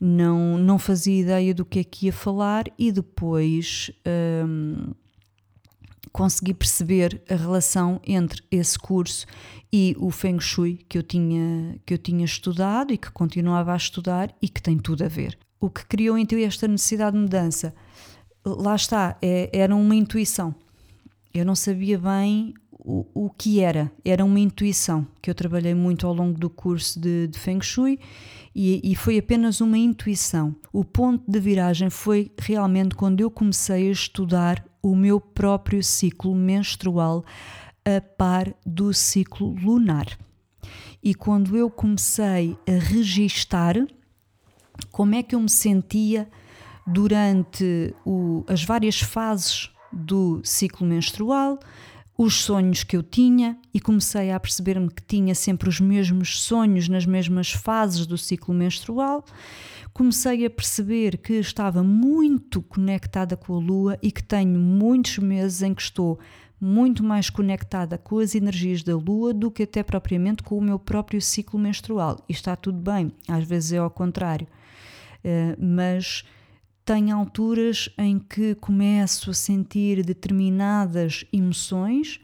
Não, 0.00 0.56
não 0.56 0.78
fazia 0.78 1.20
ideia 1.20 1.54
do 1.54 1.64
que 1.64 1.80
é 1.80 1.84
que 1.84 2.06
ia 2.06 2.12
falar 2.12 2.64
e 2.78 2.90
depois 2.90 3.90
um, 4.46 4.92
consegui 6.10 6.54
perceber 6.54 7.22
a 7.28 7.34
relação 7.34 8.00
entre 8.04 8.42
esse 8.50 8.78
curso 8.78 9.26
e 9.72 9.94
o 9.98 10.10
Feng 10.10 10.40
Shui 10.40 10.84
que 10.88 10.96
eu 10.96 11.02
tinha, 11.02 11.78
que 11.84 11.94
eu 11.94 11.98
tinha 11.98 12.24
estudado 12.24 12.92
e 12.92 12.98
que 12.98 13.10
continuava 13.10 13.72
a 13.74 13.76
estudar 13.76 14.34
e 14.40 14.48
que 14.48 14.62
tem 14.62 14.78
tudo 14.78 15.04
a 15.04 15.08
ver 15.08 15.38
o 15.62 15.70
que 15.70 15.86
criou 15.86 16.18
em 16.18 16.24
ti 16.24 16.42
esta 16.42 16.66
necessidade 16.66 17.16
de 17.16 17.22
mudança? 17.22 17.72
Lá 18.44 18.74
está, 18.74 19.16
é, 19.22 19.48
era 19.52 19.74
uma 19.74 19.94
intuição. 19.94 20.52
Eu 21.32 21.46
não 21.46 21.54
sabia 21.54 21.96
bem 21.96 22.52
o, 22.72 23.06
o 23.14 23.30
que 23.30 23.60
era, 23.60 23.90
era 24.04 24.24
uma 24.24 24.40
intuição 24.40 25.06
que 25.22 25.30
eu 25.30 25.34
trabalhei 25.36 25.72
muito 25.72 26.04
ao 26.04 26.12
longo 26.12 26.36
do 26.36 26.50
curso 26.50 26.98
de, 26.98 27.28
de 27.28 27.38
Feng 27.38 27.62
Shui 27.62 28.00
e, 28.52 28.80
e, 28.82 28.96
foi 28.96 29.18
apenas 29.18 29.60
uma 29.60 29.78
intuição. 29.78 30.54
O 30.72 30.84
ponto 30.84 31.22
de 31.30 31.38
viragem 31.38 31.88
foi 31.88 32.32
realmente 32.40 32.96
quando 32.96 33.20
eu 33.20 33.30
comecei 33.30 33.88
a 33.88 33.92
estudar 33.92 34.64
o 34.82 34.96
meu 34.96 35.20
próprio 35.20 35.82
ciclo 35.82 36.34
menstrual 36.34 37.24
a 37.84 38.00
par 38.00 38.52
do 38.66 38.92
ciclo 38.92 39.54
lunar. 39.62 40.18
E 41.00 41.14
quando 41.14 41.56
eu 41.56 41.70
comecei 41.70 42.56
a 42.66 42.72
registar 42.72 43.76
como 44.90 45.14
é 45.14 45.22
que 45.22 45.34
eu 45.34 45.40
me 45.40 45.50
sentia 45.50 46.28
durante 46.86 47.94
o, 48.04 48.44
as 48.48 48.64
várias 48.64 49.00
fases 49.00 49.70
do 49.92 50.40
ciclo 50.42 50.86
menstrual, 50.86 51.58
os 52.16 52.42
sonhos 52.42 52.84
que 52.84 52.96
eu 52.96 53.02
tinha 53.02 53.58
e 53.72 53.80
comecei 53.80 54.30
a 54.30 54.38
perceber-me 54.38 54.88
que 54.88 55.02
tinha 55.02 55.34
sempre 55.34 55.68
os 55.68 55.80
mesmos 55.80 56.40
sonhos 56.42 56.88
nas 56.88 57.06
mesmas 57.06 57.52
fases 57.52 58.06
do 58.06 58.18
ciclo 58.18 58.54
menstrual. 58.54 59.24
Comecei 59.92 60.46
a 60.46 60.50
perceber 60.50 61.18
que 61.18 61.34
estava 61.34 61.82
muito 61.82 62.62
conectada 62.62 63.36
com 63.36 63.56
a 63.56 63.60
lua 63.60 63.98
e 64.02 64.10
que 64.10 64.22
tenho 64.22 64.58
muitos 64.58 65.18
meses 65.18 65.62
em 65.62 65.74
que 65.74 65.82
estou 65.82 66.18
muito 66.60 67.02
mais 67.02 67.28
conectada 67.28 67.98
com 67.98 68.18
as 68.18 68.34
energias 68.34 68.82
da 68.82 68.96
lua 68.96 69.34
do 69.34 69.50
que 69.50 69.64
até 69.64 69.82
propriamente 69.82 70.42
com 70.44 70.56
o 70.56 70.62
meu 70.62 70.78
próprio 70.78 71.20
ciclo 71.20 71.58
menstrual. 71.58 72.24
E 72.28 72.32
está 72.32 72.54
tudo 72.54 72.78
bem, 72.78 73.12
às 73.26 73.44
vezes 73.44 73.72
é 73.72 73.78
ao 73.78 73.90
contrário. 73.90 74.46
Eh, 75.24 75.56
mas 75.58 76.24
tem 76.84 77.12
alturas 77.12 77.88
em 77.96 78.18
que 78.18 78.54
começo 78.56 79.30
a 79.30 79.34
sentir 79.34 80.04
determinadas 80.04 81.24
emoções, 81.32 82.20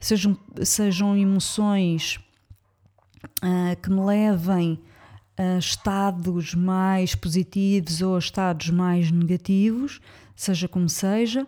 sejam, 0.00 0.38
sejam 0.62 1.16
emoções 1.16 2.20
uh, 3.42 3.80
que 3.82 3.90
me 3.90 4.00
levem 4.04 4.80
a 5.36 5.58
estados 5.58 6.54
mais 6.54 7.14
positivos 7.14 8.00
ou 8.00 8.14
a 8.14 8.18
estados 8.18 8.70
mais 8.70 9.10
negativos, 9.10 10.00
seja 10.36 10.68
como 10.68 10.88
seja, 10.88 11.46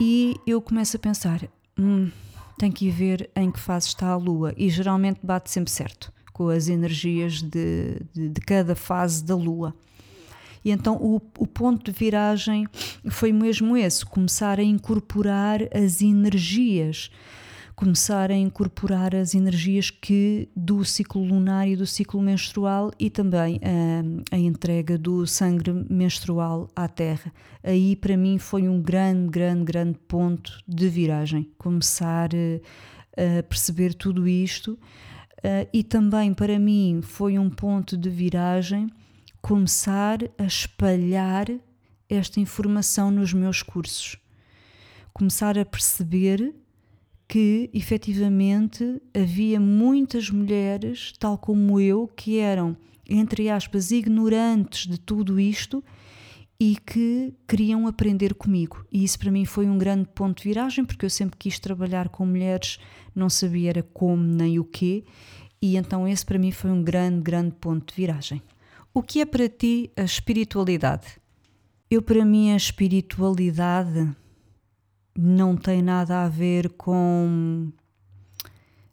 e 0.00 0.36
eu 0.46 0.62
começo 0.62 0.96
a 0.96 1.00
pensar: 1.00 1.42
hum, 1.76 2.10
tem 2.56 2.70
que 2.70 2.86
ir 2.86 2.90
ver 2.92 3.30
em 3.34 3.50
que 3.50 3.58
fase 3.58 3.88
está 3.88 4.08
a 4.08 4.16
lua, 4.16 4.54
e 4.56 4.70
geralmente 4.70 5.18
bate 5.20 5.50
sempre 5.50 5.72
certo 5.72 6.12
com 6.38 6.50
as 6.50 6.68
energias 6.68 7.42
de, 7.42 8.00
de, 8.14 8.28
de 8.28 8.40
cada 8.40 8.76
fase 8.76 9.24
da 9.24 9.34
Lua. 9.34 9.74
E 10.64 10.70
então 10.70 10.94
o, 10.94 11.16
o, 11.36 11.46
ponto 11.48 11.90
de 11.90 11.98
viragem 11.98 12.68
foi 13.10 13.32
mesmo 13.32 13.76
esse: 13.76 14.06
começar 14.06 14.60
a 14.60 14.62
incorporar 14.62 15.62
as 15.74 16.00
energias, 16.00 17.10
começar 17.74 18.30
a 18.30 18.36
incorporar 18.36 19.16
as 19.16 19.34
energias 19.34 19.90
que 19.90 20.48
do 20.54 20.84
ciclo 20.84 21.24
lunar 21.24 21.66
e 21.68 21.74
do 21.74 21.86
ciclo 21.86 22.22
menstrual 22.22 22.92
e 23.00 23.10
também 23.10 23.58
a, 24.30 24.36
a 24.36 24.38
entrega 24.38 24.96
do 24.96 25.26
sangue 25.26 25.72
menstrual 25.90 26.70
à 26.76 26.86
Terra. 26.86 27.32
Aí 27.64 27.96
para 27.96 28.16
mim 28.16 28.38
foi 28.38 28.68
um 28.68 28.80
grande, 28.80 29.28
grande, 29.28 29.64
grande 29.64 29.98
ponto 30.06 30.62
de 30.68 30.88
viragem. 30.88 31.50
Começar 31.58 32.30
a, 32.32 33.38
a 33.38 33.42
perceber 33.42 33.92
tudo 33.94 34.28
isto 34.28 34.78
Uh, 35.38 35.68
e 35.72 35.84
também 35.84 36.34
para 36.34 36.58
mim 36.58 37.00
foi 37.02 37.38
um 37.38 37.48
ponto 37.48 37.96
de 37.96 38.10
viragem 38.10 38.88
começar 39.40 40.18
a 40.36 40.44
espalhar 40.44 41.46
esta 42.08 42.40
informação 42.40 43.10
nos 43.10 43.32
meus 43.32 43.62
cursos. 43.62 44.16
Começar 45.12 45.58
a 45.58 45.64
perceber 45.64 46.54
que 47.28 47.70
efetivamente 47.74 49.00
havia 49.14 49.60
muitas 49.60 50.30
mulheres, 50.30 51.12
tal 51.18 51.36
como 51.36 51.78
eu, 51.78 52.08
que 52.08 52.38
eram, 52.38 52.76
entre 53.08 53.50
aspas, 53.50 53.90
ignorantes 53.90 54.86
de 54.86 54.98
tudo 54.98 55.38
isto 55.38 55.84
e 56.60 56.76
que 56.76 57.34
queriam 57.46 57.86
aprender 57.86 58.34
comigo. 58.34 58.84
E 58.90 59.04
isso 59.04 59.18
para 59.18 59.30
mim 59.30 59.44
foi 59.44 59.66
um 59.66 59.78
grande 59.78 60.08
ponto 60.14 60.42
de 60.42 60.48
viragem, 60.48 60.84
porque 60.84 61.06
eu 61.06 61.10
sempre 61.10 61.36
quis 61.38 61.58
trabalhar 61.58 62.08
com 62.08 62.26
mulheres, 62.26 62.78
não 63.14 63.30
sabia 63.30 63.70
era 63.70 63.82
como 63.82 64.22
nem 64.22 64.58
o 64.58 64.64
quê, 64.64 65.04
e 65.62 65.76
então 65.76 66.06
esse 66.06 66.26
para 66.26 66.38
mim 66.38 66.50
foi 66.50 66.70
um 66.70 66.82
grande, 66.82 67.20
grande 67.20 67.54
ponto 67.60 67.92
de 67.92 67.94
viragem. 67.94 68.42
O 68.92 69.02
que 69.02 69.20
é 69.20 69.26
para 69.26 69.48
ti 69.48 69.90
a 69.96 70.02
espiritualidade? 70.02 71.06
Eu, 71.90 72.02
para 72.02 72.24
mim, 72.24 72.52
a 72.52 72.56
espiritualidade 72.56 74.14
não 75.16 75.56
tem 75.56 75.82
nada 75.82 76.24
a 76.24 76.28
ver 76.28 76.70
com 76.70 77.72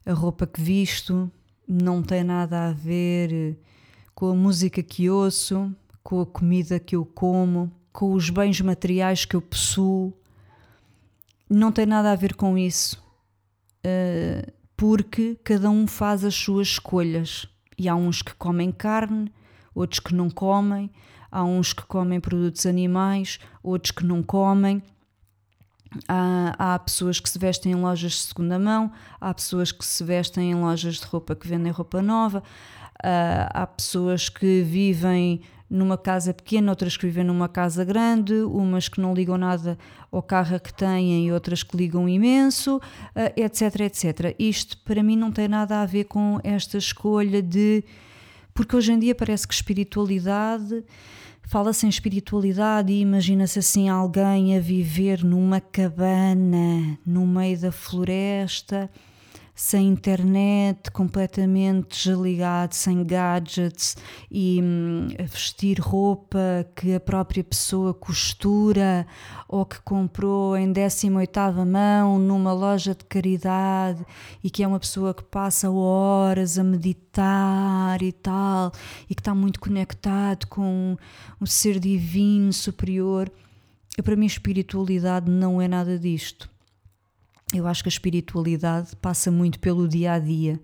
a 0.05 0.13
roupa 0.13 0.47
que 0.47 0.61
visto, 0.61 1.29
não 1.67 2.01
tem 2.01 2.23
nada 2.23 2.69
a 2.69 2.71
ver 2.71 3.57
com 4.13 4.29
a 4.29 4.35
música 4.35 4.81
que 4.81 5.09
ouço, 5.09 5.75
com 6.05 6.21
a 6.21 6.25
comida 6.25 6.79
que 6.79 6.95
eu 6.95 7.03
como, 7.03 7.71
com 7.91 8.13
os 8.13 8.29
bens 8.29 8.61
materiais 8.61 9.25
que 9.25 9.35
eu 9.35 9.41
possuo. 9.41 10.13
Não 11.49 11.71
tem 11.71 11.87
nada 11.87 12.11
a 12.11 12.15
ver 12.15 12.35
com 12.35 12.55
isso, 12.55 13.03
uh, 13.83 14.51
porque 14.77 15.35
cada 15.43 15.67
um 15.67 15.87
faz 15.87 16.23
as 16.23 16.35
suas 16.35 16.67
escolhas. 16.67 17.47
E 17.75 17.89
há 17.89 17.95
uns 17.95 18.21
que 18.21 18.35
comem 18.35 18.71
carne, 18.71 19.33
outros 19.73 19.99
que 19.99 20.13
não 20.13 20.29
comem, 20.29 20.91
há 21.31 21.43
uns 21.43 21.73
que 21.73 21.83
comem 21.85 22.19
produtos 22.19 22.67
animais, 22.67 23.39
outros 23.63 23.89
que 23.89 24.05
não 24.05 24.21
comem. 24.21 24.83
Há, 26.07 26.75
há, 26.75 26.77
pessoas 26.77 27.19
que 27.19 27.27
se 27.27 27.39
vestem 27.39 27.71
em 27.71 27.75
lojas 27.75 28.11
de 28.11 28.17
segunda 28.19 28.59
mão, 28.59 28.91
há 29.19 29.33
pessoas 29.33 29.71
que 29.71 29.83
se 29.83 30.03
vestem 30.03 30.51
em 30.51 30.55
lojas 30.55 30.97
de 30.97 31.05
roupa 31.05 31.35
que 31.35 31.47
vendem 31.47 31.71
roupa 31.71 31.99
nova, 31.99 32.39
uh, 32.39 33.49
há 33.49 33.65
pessoas 33.65 34.29
que 34.29 34.61
vivem 34.61 35.41
numa 35.69 35.97
casa 35.97 36.33
pequena, 36.33 36.71
outras 36.71 36.95
que 36.95 37.05
vivem 37.05 37.23
numa 37.23 37.49
casa 37.49 37.83
grande, 37.83 38.33
umas 38.33 38.87
que 38.87 39.01
não 39.01 39.13
ligam 39.13 39.37
nada 39.37 39.77
ao 40.11 40.21
carro 40.21 40.59
que 40.59 40.73
têm 40.73 41.27
e 41.27 41.31
outras 41.31 41.63
que 41.63 41.75
ligam 41.75 42.07
imenso, 42.07 42.79
etc, 43.35 43.81
eh, 43.81 43.85
etc. 43.85 44.35
Isto 44.37 44.77
para 44.79 45.01
mim 45.01 45.15
não 45.15 45.31
tem 45.31 45.47
nada 45.47 45.81
a 45.81 45.85
ver 45.85 46.05
com 46.05 46.39
esta 46.43 46.77
escolha 46.77 47.41
de. 47.41 47.83
Porque 48.53 48.75
hoje 48.75 48.93
em 48.93 48.99
dia 48.99 49.15
parece 49.15 49.47
que 49.47 49.53
espiritualidade. 49.53 50.83
Fala-se 51.47 51.85
em 51.85 51.89
espiritualidade 51.89 52.91
e 52.91 53.01
imagina-se 53.01 53.59
assim 53.59 53.87
alguém 53.87 54.57
a 54.57 54.59
viver 54.59 55.23
numa 55.23 55.61
cabana 55.61 56.97
no 57.05 57.27
meio 57.27 57.59
da 57.59 57.71
floresta 57.71 58.89
sem 59.55 59.87
internet, 59.87 60.91
completamente 60.91 62.03
desligado, 62.03 62.75
sem 62.75 63.05
gadgets 63.05 63.95
e 64.29 64.59
hum, 64.61 65.07
vestir 65.31 65.79
roupa 65.79 66.67
que 66.75 66.93
a 66.93 66.99
própria 66.99 67.41
pessoa 67.41 67.93
costura 67.93 69.07
ou 69.47 69.65
que 69.65 69.81
comprou 69.81 70.57
em 70.57 70.73
18ª 70.73 71.65
mão 71.65 72.19
numa 72.19 72.51
loja 72.51 72.93
de 72.93 73.05
caridade 73.05 74.05
e 74.43 74.49
que 74.49 74.61
é 74.61 74.67
uma 74.67 74.79
pessoa 74.79 75.13
que 75.13 75.23
passa 75.23 75.71
horas 75.71 76.59
a 76.59 76.63
meditar 76.63 78.01
e 78.03 78.11
tal 78.11 78.73
e 79.09 79.15
que 79.15 79.21
está 79.21 79.33
muito 79.33 79.61
conectado 79.61 80.47
com 80.47 80.97
um 81.39 81.45
ser 81.45 81.79
divino 81.79 82.51
superior. 82.51 83.31
Para 84.03 84.17
mim, 84.17 84.25
espiritualidade 84.25 85.31
não 85.31 85.61
é 85.61 85.69
nada 85.69 85.97
disto 85.97 86.53
eu 87.53 87.67
acho 87.67 87.83
que 87.83 87.87
a 87.87 87.91
espiritualidade 87.91 88.95
passa 88.95 89.29
muito 89.29 89.59
pelo 89.59 89.87
dia 89.87 90.13
a 90.13 90.19
dia. 90.19 90.59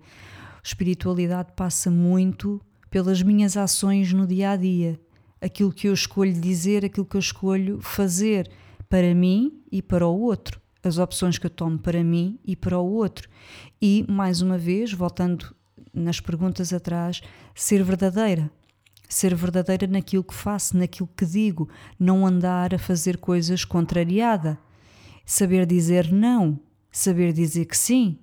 A 0.56 0.60
espiritualidade 0.64 1.52
passa 1.54 1.90
muito 1.90 2.60
pelas 2.90 3.22
minhas 3.22 3.56
ações 3.56 4.12
no 4.12 4.26
dia 4.26 4.50
a 4.50 4.56
dia. 4.56 5.00
Aquilo 5.40 5.72
que 5.72 5.88
eu 5.88 5.94
escolho 5.94 6.32
dizer, 6.32 6.84
aquilo 6.84 7.06
que 7.06 7.16
eu 7.16 7.20
escolho 7.20 7.80
fazer 7.80 8.50
para 8.88 9.14
mim 9.14 9.62
e 9.70 9.80
para 9.80 10.06
o 10.06 10.20
outro. 10.20 10.60
As 10.82 10.98
opções 10.98 11.38
que 11.38 11.46
eu 11.46 11.50
tomo 11.50 11.78
para 11.78 12.02
mim 12.02 12.38
e 12.44 12.56
para 12.56 12.78
o 12.78 12.92
outro. 12.92 13.28
E, 13.80 14.04
mais 14.08 14.42
uma 14.42 14.58
vez, 14.58 14.92
voltando 14.92 15.54
nas 15.94 16.18
perguntas 16.18 16.72
atrás, 16.72 17.22
ser 17.54 17.82
verdadeira. 17.84 18.50
Ser 19.08 19.34
verdadeira 19.34 19.86
naquilo 19.86 20.24
que 20.24 20.34
faço, 20.34 20.76
naquilo 20.76 21.08
que 21.16 21.24
digo. 21.24 21.68
Não 21.98 22.26
andar 22.26 22.74
a 22.74 22.78
fazer 22.78 23.18
coisas 23.18 23.64
contrariada. 23.64 24.58
Saber 25.24 25.64
dizer 25.64 26.12
não 26.12 26.60
saber 26.92 27.32
dizer 27.32 27.64
que 27.64 27.76
sim 27.76 28.18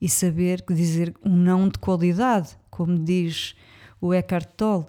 e 0.00 0.08
saber 0.08 0.64
dizer 0.68 1.14
um 1.22 1.36
não 1.36 1.68
de 1.68 1.78
qualidade, 1.78 2.56
como 2.70 2.98
diz 2.98 3.54
o 4.00 4.12
Eckhart 4.12 4.50
Tolle. 4.56 4.86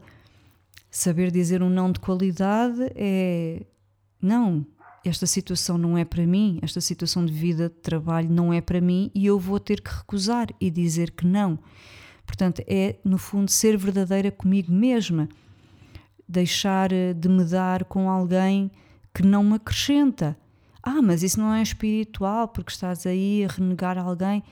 Saber 0.89 1.30
dizer 1.30 1.62
um 1.62 1.70
não 1.70 1.92
de 1.92 2.00
qualidade 2.00 2.82
é 2.96 3.66
não, 4.22 4.66
esta 5.04 5.26
situação 5.28 5.78
não 5.78 5.98
é 5.98 6.06
para 6.06 6.26
mim, 6.26 6.60
esta 6.62 6.80
situação 6.80 7.26
de 7.26 7.34
vida, 7.34 7.68
de 7.68 7.76
trabalho 7.76 8.30
não 8.30 8.54
é 8.54 8.62
para 8.62 8.80
mim 8.80 9.12
e 9.13 9.26
eu 9.26 9.38
vou 9.38 9.60
ter 9.60 9.82
que 9.82 9.94
recusar 9.94 10.48
e 10.62 10.72
dizer 10.72 11.12
que 11.12 11.28
não. 11.28 11.60
Portanto, 12.26 12.63
é 12.66 12.96
no 13.04 13.18
fundo 13.18 13.52
ser 13.52 13.78
verdadeira 13.78 14.32
comigo 14.32 14.72
mesma, 14.72 15.28
deixar 16.28 16.89
de 16.89 17.28
me 17.28 17.44
dar 17.44 17.84
com 17.84 18.10
alguém 18.10 18.72
que 19.13 19.24
não 19.24 19.44
me 19.44 19.56
acrescenta, 19.56 20.38
ah, 20.84 21.02
mas 21.02 21.24
isso 21.24 21.39
não 21.39 21.54
é 21.54 21.62
espiritual 21.62 22.50
porque 22.50 22.72
estás 22.72 23.06
aí 23.06 23.46
a 23.46 23.48
renegar 23.48 23.98
alguém. 23.98 24.43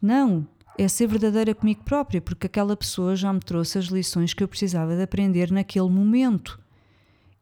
Não, 0.00 0.44
é 0.76 0.88
ser 0.88 1.06
verdadeira 1.06 1.54
comigo 1.54 1.84
própria, 1.84 2.20
porque 2.20 2.48
aquela 2.48 2.76
pessoa 2.76 3.14
já 3.14 3.32
me 3.32 3.38
trouxe 3.38 3.78
as 3.78 3.84
lições 3.84 4.34
que 4.34 4.42
eu 4.42 4.48
precisava 4.48 4.96
de 4.96 5.02
aprender 5.02 5.52
naquele 5.52 5.88
momento. 5.88 6.58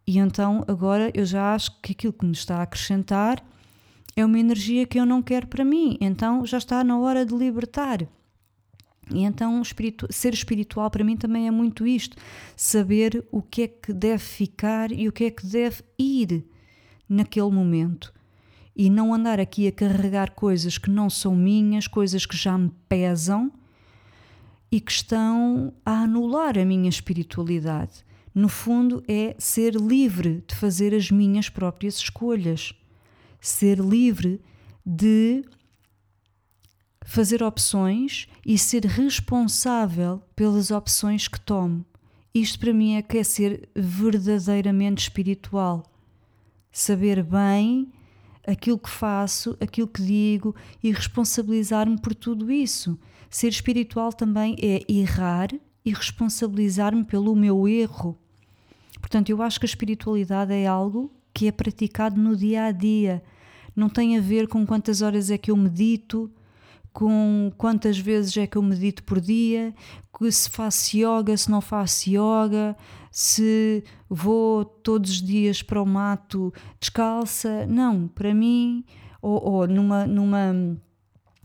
E 0.07 0.19
então 0.19 0.63
agora 0.69 1.11
eu 1.15 1.25
já 1.25 1.55
acho 1.55 1.81
que 1.81 1.93
aquilo 1.93 2.13
que 2.13 2.27
me 2.27 2.33
está 2.33 2.59
a 2.59 2.63
acrescentar 2.63 3.43
é 4.15 4.25
uma 4.25 4.39
energia 4.39 4.87
que 4.87 5.01
eu 5.01 5.07
não 5.07 5.23
quero 5.23 5.47
para 5.47 5.65
mim. 5.65 5.97
Então 5.99 6.45
já 6.45 6.59
está 6.59 6.85
na 6.85 6.99
hora 6.99 7.25
de 7.25 7.35
libertar. 7.35 8.07
E 9.13 9.23
então 9.23 9.63
espiritu 9.63 10.07
ser 10.11 10.35
espiritual 10.35 10.91
para 10.91 11.03
mim 11.03 11.17
também 11.17 11.47
é 11.47 11.51
muito 11.51 11.87
isto: 11.87 12.19
saber 12.55 13.25
o 13.33 13.41
que 13.41 13.63
é 13.63 13.69
que 13.69 13.93
deve 13.95 14.23
ficar 14.23 14.93
e 14.93 15.09
o 15.09 15.13
que 15.13 15.25
é 15.25 15.31
que 15.31 15.47
deve 15.47 15.83
ir 15.99 16.45
naquele 17.11 17.51
momento 17.51 18.15
e 18.77 18.89
não 18.89 19.13
andar 19.13 19.41
aqui 19.41 19.67
a 19.67 19.73
carregar 19.73 20.31
coisas 20.31 20.79
que 20.79 20.89
não 20.89 21.11
são 21.11 21.35
minhas, 21.35 21.87
coisas 21.87 22.25
que 22.25 22.37
já 22.37 22.57
me 22.57 22.71
pesam 22.89 23.53
e 24.71 24.81
que 24.81 24.93
estão 24.93 25.75
a 25.85 26.03
anular 26.03 26.57
a 26.57 26.65
minha 26.65 26.89
espiritualidade. 26.89 28.05
No 28.33 28.49
fundo, 28.49 29.03
é 29.09 29.35
ser 29.39 29.75
livre 29.75 30.45
de 30.47 30.55
fazer 30.55 30.95
as 30.95 31.11
minhas 31.11 31.49
próprias 31.49 31.97
escolhas, 31.97 32.73
ser 33.41 33.81
livre 33.81 34.41
de 34.87 35.45
fazer 37.05 37.43
opções 37.43 38.29
e 38.47 38.57
ser 38.57 38.85
responsável 38.85 40.23
pelas 40.37 40.71
opções 40.71 41.27
que 41.27 41.41
tomo. 41.41 41.85
Isto 42.33 42.61
para 42.61 42.73
mim 42.73 42.95
é 42.95 43.03
que 43.03 43.19
é 43.19 43.25
ser 43.25 43.69
verdadeiramente 43.75 45.03
espiritual 45.03 45.90
saber 46.71 47.23
bem 47.23 47.89
aquilo 48.47 48.79
que 48.79 48.91
faço, 48.91 49.57
aquilo 49.61 49.89
que 49.89 50.03
digo 50.03 50.55
e 50.83 50.91
responsabilizar-me 50.93 52.01
por 52.01 52.15
tudo 52.15 52.51
isso. 52.51 52.99
Ser 53.29 53.49
espiritual 53.49 54.13
também 54.13 54.57
é 54.61 54.85
errar 54.91 55.51
e 55.85 55.93
responsabilizar-me 55.93 57.05
pelo 57.05 57.35
meu 57.37 57.69
erro. 57.69 58.19
Portanto, 59.01 59.31
eu 59.31 59.41
acho 59.43 59.59
que 59.59 59.67
a 59.67 59.69
espiritualidade 59.69 60.53
é 60.53 60.67
algo 60.67 61.13
que 61.33 61.47
é 61.47 61.53
praticado 61.53 62.21
no 62.21 62.37
dia 62.37 62.65
a 62.65 62.73
dia. 62.73 63.23
Não 63.75 63.89
tem 63.89 64.19
a 64.19 64.21
ver 64.21 64.49
com 64.49 64.67
quantas 64.67 65.01
horas 65.01 65.31
é 65.31 65.39
que 65.39 65.51
eu 65.51 65.57
medito, 65.57 66.31
com 66.93 67.53
quantas 67.57 67.99
vezes 67.99 68.37
é 68.37 68.47
que 68.47 68.59
eu 68.59 68.63
medito 68.63 69.03
por 69.05 69.21
dia, 69.21 69.75
se 70.31 70.51
faço 70.51 70.97
yoga, 70.97 71.37
se 71.37 71.51
não 71.51 71.61
faço 71.61 72.11
yoga, 72.11 72.77
se 73.11 73.83
vou 74.09 74.65
todos 74.65 75.11
os 75.11 75.23
dias 75.23 75.63
para 75.63 75.83
o 75.83 75.87
mato 75.87 76.53
descalça. 76.79 77.67
Não, 77.67 78.07
para 78.09 78.33
mim, 78.33 78.85
ou, 79.21 79.43
ou 79.43 79.67
numa, 79.67 80.07
numa, 80.07 80.79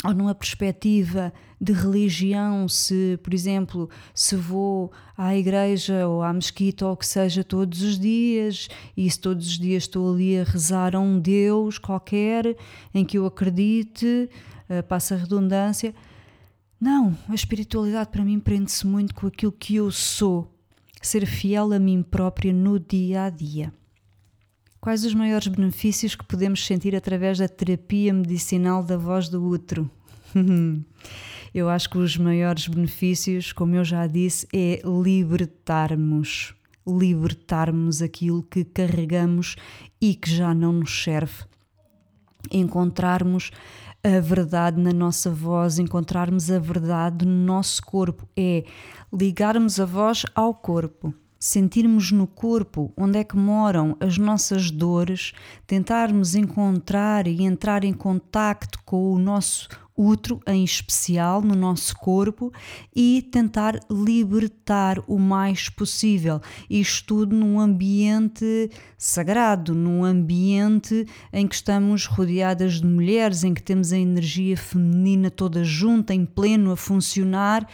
ou 0.03 0.13
numa 0.13 0.35
perspectiva 0.35 1.33
de 1.59 1.73
religião, 1.73 2.67
se, 2.67 3.19
por 3.23 3.33
exemplo, 3.33 3.89
se 4.13 4.35
vou 4.35 4.91
à 5.17 5.35
igreja 5.35 6.07
ou 6.07 6.21
à 6.21 6.31
mesquita 6.31 6.85
ou 6.85 6.93
o 6.93 6.97
que 6.97 7.07
seja 7.07 7.43
todos 7.43 7.81
os 7.81 7.97
dias, 7.97 8.67
e 8.95 9.09
se 9.09 9.19
todos 9.19 9.47
os 9.47 9.57
dias 9.57 9.83
estou 9.83 10.13
ali 10.13 10.37
a 10.37 10.43
rezar 10.43 10.95
a 10.95 10.99
um 10.99 11.19
Deus 11.19 11.77
qualquer 11.77 12.55
em 12.93 13.03
que 13.03 13.17
eu 13.17 13.25
acredite, 13.25 14.29
uh, 14.69 14.83
passa 14.83 15.15
a 15.15 15.17
redundância. 15.17 15.95
Não, 16.79 17.17
a 17.29 17.33
espiritualidade 17.33 18.11
para 18.11 18.23
mim 18.23 18.39
prende-se 18.39 18.85
muito 18.85 19.15
com 19.15 19.27
aquilo 19.27 19.51
que 19.51 19.75
eu 19.75 19.89
sou, 19.89 20.54
ser 21.01 21.25
fiel 21.25 21.71
a 21.73 21.79
mim 21.79 22.01
própria 22.01 22.53
no 22.53 22.79
dia 22.79 23.23
a 23.23 23.29
dia. 23.29 23.73
Quais 24.85 25.03
os 25.03 25.15
maiores 25.15 25.47
benefícios 25.47 26.13
que 26.13 26.23
podemos 26.23 26.63
sentir 26.63 26.95
através 26.95 27.39
da 27.39 27.47
terapia 27.47 28.13
medicinal 28.13 28.83
da 28.83 28.95
voz 28.95 29.27
do 29.27 29.43
útero? 29.43 29.89
eu 31.53 31.67
acho 31.69 31.89
que 31.89 31.97
os 31.97 32.17
maiores 32.17 32.67
benefícios, 32.67 33.51
como 33.51 33.75
eu 33.75 33.83
já 33.83 34.05
disse, 34.05 34.47
é 34.53 34.81
libertarmos. 34.85 36.53
Libertarmos 36.85 38.03
aquilo 38.03 38.43
que 38.43 38.63
carregamos 38.63 39.55
e 39.99 40.13
que 40.13 40.29
já 40.29 40.53
não 40.53 40.73
nos 40.73 41.03
serve. 41.03 41.45
Encontrarmos 42.51 43.49
a 44.05 44.19
verdade 44.19 44.79
na 44.79 44.91
nossa 44.91 45.31
voz, 45.31 45.79
encontrarmos 45.79 46.51
a 46.51 46.59
verdade 46.59 47.25
no 47.25 47.45
nosso 47.45 47.81
corpo, 47.83 48.27
é 48.37 48.63
ligarmos 49.11 49.79
a 49.79 49.85
voz 49.85 50.25
ao 50.35 50.53
corpo 50.53 51.13
sentirmos 51.45 52.11
no 52.11 52.25
corpo 52.25 52.91
onde 52.97 53.19
é 53.19 53.23
que 53.23 53.37
moram 53.37 53.95
as 53.99 54.17
nossas 54.17 54.71
dores, 54.71 55.31
tentarmos 55.67 56.33
encontrar 56.33 57.27
e 57.27 57.43
entrar 57.43 57.83
em 57.83 57.93
contacto 57.93 58.79
com 58.83 59.13
o 59.13 59.19
nosso 59.19 59.69
útero 59.97 60.39
em 60.45 60.63
especial 60.63 61.41
no 61.41 61.55
nosso 61.55 61.95
corpo 61.95 62.51
e 62.95 63.27
tentar 63.31 63.79
libertar 63.89 65.01
o 65.07 65.17
mais 65.17 65.69
possível. 65.69 66.41
Isto 66.69 67.15
tudo 67.15 67.35
num 67.35 67.59
ambiente 67.59 68.69
sagrado, 68.97 69.73
num 69.73 70.03
ambiente 70.03 71.07
em 71.31 71.47
que 71.47 71.55
estamos 71.55 72.05
rodeadas 72.05 72.81
de 72.81 72.85
mulheres, 72.85 73.43
em 73.43 73.53
que 73.53 73.61
temos 73.61 73.93
a 73.93 73.97
energia 73.97 74.57
feminina 74.57 75.29
toda 75.29 75.63
junta, 75.63 76.13
em 76.13 76.25
pleno 76.25 76.71
a 76.71 76.75
funcionar 76.75 77.67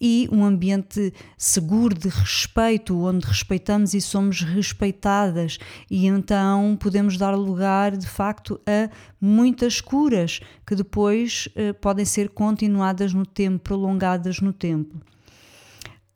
e 0.00 0.28
um 0.32 0.44
ambiente 0.44 1.12
seguro 1.36 1.94
de 1.94 2.08
respeito, 2.08 2.98
onde 2.98 3.26
respeitamos 3.26 3.94
e 3.94 4.00
somos 4.00 4.40
respeitadas 4.40 5.58
e 5.90 6.06
então 6.06 6.76
podemos 6.80 7.16
dar 7.18 7.34
lugar 7.34 7.96
de 7.96 8.06
facto 8.06 8.60
a 8.66 8.88
muitas 9.20 9.80
curas 9.80 10.40
que 10.66 10.74
depois 10.74 11.48
eh, 11.58 11.72
podem 11.72 12.04
ser 12.04 12.28
continuadas 12.28 13.12
no 13.12 13.26
tempo, 13.26 13.58
prolongadas 13.64 14.40
no 14.40 14.52
tempo. 14.52 14.94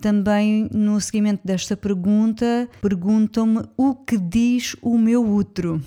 Também 0.00 0.68
no 0.72 1.00
seguimento 1.00 1.40
desta 1.44 1.76
pergunta, 1.76 2.70
perguntam-me 2.80 3.64
o 3.76 3.92
que 3.92 4.16
diz 4.16 4.76
o 4.80 4.96
meu 4.96 5.28
útero. 5.28 5.82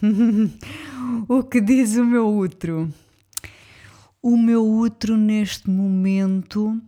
o 1.28 1.42
que 1.42 1.60
diz 1.60 1.96
o 1.96 2.04
meu 2.04 2.32
útero? 2.32 2.88
O 4.22 4.36
meu 4.36 4.64
útero 4.64 5.16
neste 5.16 5.68
momento 5.68 6.80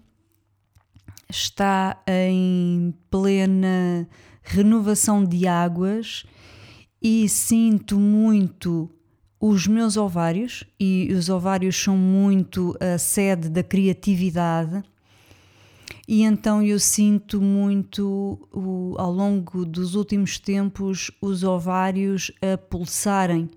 está 1.28 2.00
em 2.06 2.94
plena 3.10 4.08
renovação 4.44 5.24
de 5.24 5.48
águas 5.48 6.24
e 7.02 7.28
sinto 7.28 7.98
muito 7.98 8.95
os 9.40 9.66
meus 9.66 9.96
ovários, 9.96 10.64
e 10.78 11.12
os 11.12 11.28
ovários 11.28 11.76
são 11.76 11.96
muito 11.96 12.76
a 12.80 12.98
sede 12.98 13.48
da 13.48 13.62
criatividade, 13.62 14.82
e 16.08 16.22
então 16.22 16.62
eu 16.62 16.78
sinto 16.78 17.40
muito 17.40 18.48
o, 18.52 18.94
ao 18.96 19.10
longo 19.10 19.64
dos 19.64 19.96
últimos 19.96 20.38
tempos 20.38 21.10
os 21.20 21.42
ovários 21.42 22.30
a 22.40 22.56
pulsarem 22.56 23.50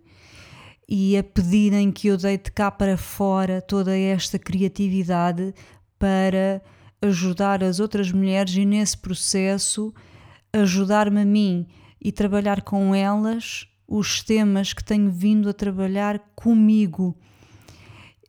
e 0.87 1.15
a 1.15 1.23
pedirem 1.23 1.91
que 1.91 2.07
eu 2.07 2.17
deite 2.17 2.51
cá 2.51 2.71
para 2.71 2.97
fora 2.97 3.61
toda 3.61 3.95
esta 3.95 4.39
criatividade 4.39 5.53
para 5.99 6.59
ajudar 6.99 7.63
as 7.63 7.79
outras 7.79 8.11
mulheres 8.11 8.55
e 8.55 8.65
nesse 8.65 8.97
processo 8.97 9.93
ajudar-me 10.51 11.21
a 11.21 11.25
mim 11.25 11.67
e 12.01 12.11
trabalhar 12.11 12.63
com 12.63 12.95
elas 12.95 13.68
os 13.89 14.21
temas 14.21 14.71
que 14.71 14.83
tenho 14.83 15.09
vindo 15.09 15.49
a 15.49 15.53
trabalhar 15.53 16.19
comigo, 16.35 17.17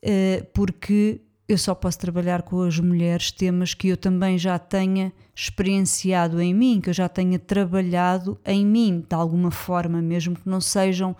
eh, 0.02 0.46
porque 0.54 1.20
eu 1.46 1.58
só 1.58 1.74
posso 1.74 1.98
trabalhar 1.98 2.42
com 2.42 2.62
as 2.62 2.78
mulheres 2.78 3.30
temas 3.30 3.74
que 3.74 3.88
eu 3.88 3.96
também 3.96 4.38
já 4.38 4.58
tenha 4.58 5.12
experienciado 5.34 6.40
em 6.40 6.54
mim, 6.54 6.80
que 6.80 6.88
eu 6.88 6.94
já 6.94 7.08
tenha 7.08 7.38
trabalhado 7.38 8.40
em 8.46 8.64
mim, 8.64 9.04
de 9.06 9.14
alguma 9.14 9.50
forma, 9.50 10.00
mesmo 10.00 10.34
que 10.34 10.48
não 10.48 10.60
sejam 10.60 11.14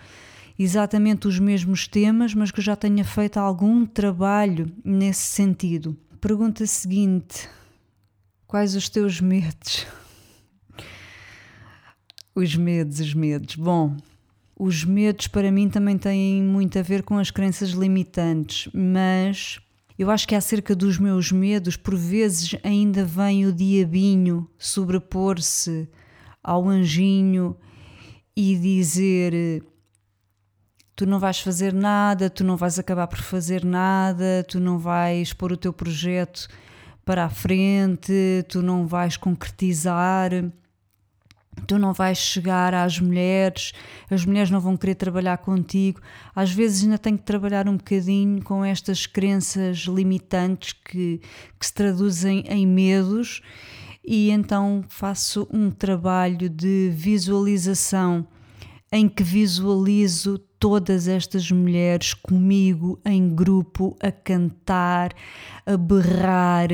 exatamente 0.59 1.29
os 1.29 1.39
mesmos 1.39 1.87
temas, 1.87 2.33
mas 2.33 2.51
que 2.51 2.61
eu 2.61 2.65
já 2.65 2.77
tenha 2.77 3.05
feito 3.05 3.39
algum 3.39 3.85
trabalho 3.85 4.73
nesse 4.83 5.23
sentido. 5.23 5.97
Pergunta 6.19 6.65
seguinte: 6.65 7.49
quais 8.47 8.75
os 8.75 8.89
teus 8.89 9.21
medos? 9.21 9.87
Os 12.33 12.55
medos, 12.55 13.01
os 13.01 13.13
medos. 13.13 13.57
Bom, 13.57 13.97
os 14.61 14.85
medos 14.85 15.27
para 15.27 15.51
mim 15.51 15.71
também 15.71 15.97
têm 15.97 16.43
muito 16.43 16.79
a 16.79 16.83
ver 16.83 17.03
com 17.03 17.17
as 17.17 17.31
crenças 17.31 17.71
limitantes, 17.71 18.71
mas 18.75 19.59
eu 19.99 20.11
acho 20.11 20.29
que 20.29 20.35
acerca 20.35 20.77
dos 20.77 20.99
meus 20.99 21.33
medos, 21.33 21.79
por 21.79 21.97
vezes 21.97 22.55
ainda 22.63 23.03
vem 23.03 23.47
o 23.47 23.55
diabinho 23.55 24.47
sobrepor-se 24.59 25.89
ao 26.45 26.69
anjinho 26.69 27.57
e 28.37 28.55
dizer: 28.55 29.65
Tu 30.95 31.07
não 31.07 31.19
vais 31.19 31.41
fazer 31.41 31.73
nada, 31.73 32.29
tu 32.29 32.45
não 32.45 32.59
vais 32.59 32.79
acabar 32.79 33.07
por 33.07 33.21
fazer 33.23 33.65
nada, 33.65 34.45
tu 34.47 34.61
não 34.61 34.79
vais 34.79 35.33
pôr 35.33 35.53
o 35.53 35.57
teu 35.57 35.73
projeto 35.73 36.47
para 37.03 37.25
a 37.25 37.31
frente, 37.31 38.45
tu 38.47 38.61
não 38.61 38.87
vais 38.87 39.17
concretizar 39.17 40.33
tu 41.67 41.79
não 41.79 41.93
vais 41.93 42.19
chegar 42.19 42.75
às 42.75 42.99
mulheres, 42.99 43.73
as 44.11 44.25
mulheres 44.25 44.51
não 44.51 44.61
vão 44.61 44.77
querer 44.77 44.95
trabalhar 44.95 45.39
contigo. 45.39 46.01
Às 46.35 46.53
vezes 46.53 46.85
ainda 46.85 46.99
tenho 46.99 47.19
que 47.19 47.25
trabalhar 47.25 47.69
um 47.69 47.77
bocadinho 47.77 48.43
com 48.43 48.65
estas 48.65 49.07
crenças 49.07 49.79
limitantes 49.81 50.73
que, 50.73 51.21
que 51.59 51.67
se 51.67 51.73
traduzem 51.73 52.45
em 52.49 52.67
medos, 52.67 53.43
e 54.05 54.31
então 54.31 54.83
faço 54.89 55.47
um 55.53 55.71
trabalho 55.71 56.49
de 56.49 56.91
visualização 56.95 58.27
em 58.93 59.09
que 59.09 59.23
visualizo 59.23 60.39
todas 60.59 61.07
estas 61.07 61.51
mulheres 61.51 62.13
comigo 62.13 63.01
em 63.05 63.35
grupo 63.35 63.97
a 64.01 64.11
cantar, 64.11 65.13
a 65.65 65.77
berrar 65.77 66.69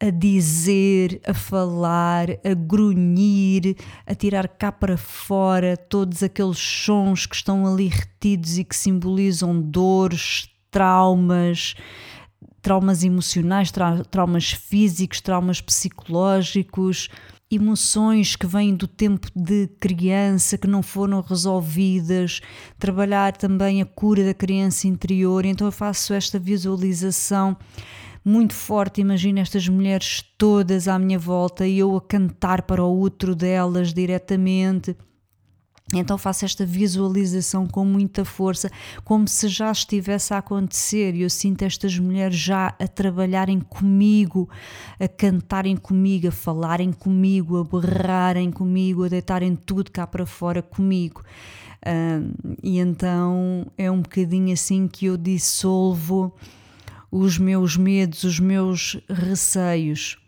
a 0.00 0.10
dizer, 0.10 1.20
a 1.26 1.32
falar, 1.32 2.30
a 2.44 2.54
grunhir, 2.54 3.76
a 4.06 4.14
tirar 4.14 4.48
cá 4.48 4.70
para 4.70 4.96
fora 4.96 5.76
todos 5.76 6.22
aqueles 6.22 6.58
sons 6.58 7.26
que 7.26 7.36
estão 7.36 7.66
ali 7.66 7.88
retidos 7.88 8.58
e 8.58 8.64
que 8.64 8.76
simbolizam 8.76 9.60
dores, 9.60 10.48
traumas, 10.70 11.74
traumas 12.60 13.04
emocionais, 13.04 13.70
tra 13.70 14.02
traumas 14.04 14.50
físicos, 14.50 15.20
traumas 15.20 15.60
psicológicos, 15.60 17.08
emoções 17.50 18.34
que 18.36 18.46
vêm 18.46 18.74
do 18.74 18.88
tempo 18.88 19.28
de 19.34 19.68
criança 19.78 20.58
que 20.58 20.66
não 20.66 20.82
foram 20.82 21.20
resolvidas, 21.20 22.40
trabalhar 22.78 23.36
também 23.36 23.80
a 23.80 23.86
cura 23.86 24.24
da 24.24 24.34
criança 24.34 24.88
interior. 24.88 25.44
Então 25.44 25.66
eu 25.66 25.72
faço 25.72 26.12
esta 26.12 26.38
visualização 26.38 27.56
muito 28.24 28.54
forte. 28.54 29.00
Imagino 29.00 29.38
estas 29.38 29.68
mulheres 29.68 30.24
todas 30.38 30.88
à 30.88 30.98
minha 30.98 31.18
volta 31.18 31.66
e 31.66 31.78
eu 31.78 31.96
a 31.96 32.00
cantar 32.00 32.62
para 32.62 32.82
o 32.82 33.00
útero 33.00 33.34
delas 33.34 33.92
diretamente. 33.92 34.96
Então 35.92 36.16
faço 36.16 36.46
esta 36.46 36.64
visualização 36.64 37.66
com 37.66 37.84
muita 37.84 38.24
força, 38.24 38.70
como 39.04 39.28
se 39.28 39.48
já 39.48 39.70
estivesse 39.70 40.32
a 40.32 40.38
acontecer, 40.38 41.14
e 41.14 41.22
eu 41.22 41.30
sinto 41.30 41.62
estas 41.62 41.98
mulheres 41.98 42.36
já 42.36 42.68
a 42.78 42.88
trabalharem 42.88 43.60
comigo, 43.60 44.48
a 44.98 45.06
cantarem 45.06 45.76
comigo, 45.76 46.28
a 46.28 46.32
falarem 46.32 46.90
comigo, 46.90 47.58
a 47.58 47.64
berrarem 47.64 48.50
comigo, 48.50 49.04
a 49.04 49.08
deitarem 49.08 49.54
tudo 49.54 49.90
cá 49.90 50.06
para 50.06 50.24
fora 50.24 50.62
comigo. 50.62 51.22
e 52.62 52.78
então 52.78 53.66
é 53.76 53.90
um 53.90 54.00
bocadinho 54.00 54.54
assim 54.54 54.88
que 54.88 55.06
eu 55.06 55.18
dissolvo 55.18 56.34
os 57.16 57.38
meus 57.38 57.76
medos, 57.76 58.24
os 58.24 58.40
meus 58.40 58.98
receios. 59.08 60.18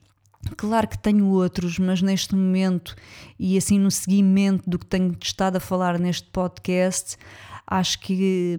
Claro 0.57 0.87
que 0.87 0.97
tenho 0.97 1.27
outros, 1.27 1.81
mas 1.81 2.01
neste 2.01 2.37
momento 2.37 2.95
e 3.37 3.59
assim 3.59 3.77
no 3.77 3.91
seguimento 3.91 4.71
do 4.71 4.79
que 4.79 4.87
tenho 4.87 5.17
estado 5.21 5.57
a 5.57 5.61
falar 5.61 5.99
neste 5.99 6.29
podcast, 6.29 7.17
acho 7.67 7.99
que 7.99 8.57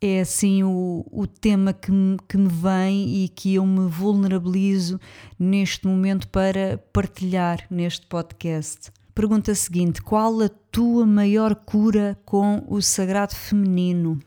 é 0.00 0.20
assim 0.20 0.64
o, 0.64 1.06
o 1.08 1.28
tema 1.28 1.72
que 1.72 1.92
me, 1.92 2.16
que 2.28 2.36
me 2.36 2.48
vem 2.48 3.22
e 3.22 3.28
que 3.28 3.54
eu 3.54 3.64
me 3.64 3.88
vulnerabilizo 3.88 5.00
neste 5.38 5.86
momento 5.86 6.26
para 6.26 6.78
partilhar 6.92 7.64
neste 7.70 8.04
podcast. 8.08 8.90
Pergunta 9.14 9.54
seguinte: 9.54 10.02
qual 10.02 10.40
a 10.40 10.48
tua 10.48 11.06
maior 11.06 11.54
cura 11.54 12.18
com 12.24 12.64
o 12.66 12.82
sagrado 12.82 13.36
feminino? 13.36 14.18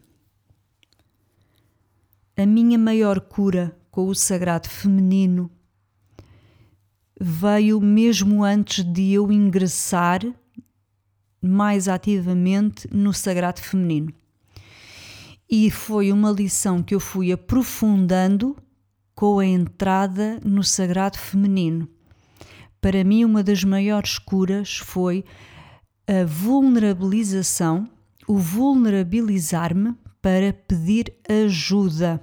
A 2.40 2.46
minha 2.46 2.78
maior 2.78 3.20
cura 3.20 3.76
com 3.90 4.06
o 4.10 4.14
sagrado 4.14 4.70
feminino 4.70 5.50
veio 7.20 7.82
mesmo 7.82 8.44
antes 8.44 8.84
de 8.84 9.12
eu 9.14 9.32
ingressar 9.32 10.22
mais 11.42 11.88
ativamente 11.88 12.88
no 12.94 13.12
sagrado 13.12 13.60
feminino. 13.60 14.14
E 15.50 15.72
foi 15.72 16.12
uma 16.12 16.30
lição 16.30 16.84
que 16.84 16.94
eu 16.94 17.00
fui 17.00 17.32
aprofundando 17.32 18.56
com 19.16 19.40
a 19.40 19.46
entrada 19.48 20.40
no 20.46 20.64
sagrado 20.64 21.18
feminino. 21.18 21.90
Para 22.80 23.04
mim, 23.04 23.26
uma 23.26 23.42
das 23.42 23.64
maiores 23.64 24.20
curas 24.20 24.78
foi 24.78 25.26
a 26.06 26.24
vulnerabilização, 26.24 27.90
o 28.28 28.38
vulnerabilizar-me 28.38 29.96
para 30.22 30.54
pedir 30.54 31.14
ajuda 31.28 32.22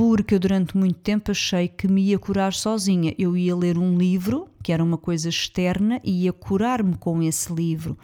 porque 0.00 0.34
eu 0.34 0.38
durante 0.38 0.74
muito 0.78 0.98
tempo 1.00 1.30
achei 1.30 1.68
que 1.68 1.86
me 1.86 2.00
ia 2.00 2.18
curar 2.18 2.54
sozinha. 2.54 3.14
Eu 3.18 3.36
ia 3.36 3.54
ler 3.54 3.76
um 3.76 3.98
livro, 3.98 4.48
que 4.62 4.72
era 4.72 4.82
uma 4.82 4.96
coisa 4.96 5.28
externa, 5.28 6.00
e 6.02 6.24
ia 6.24 6.32
curar-me 6.32 6.96
com 6.96 7.22
esse 7.22 7.52
livro. 7.52 7.98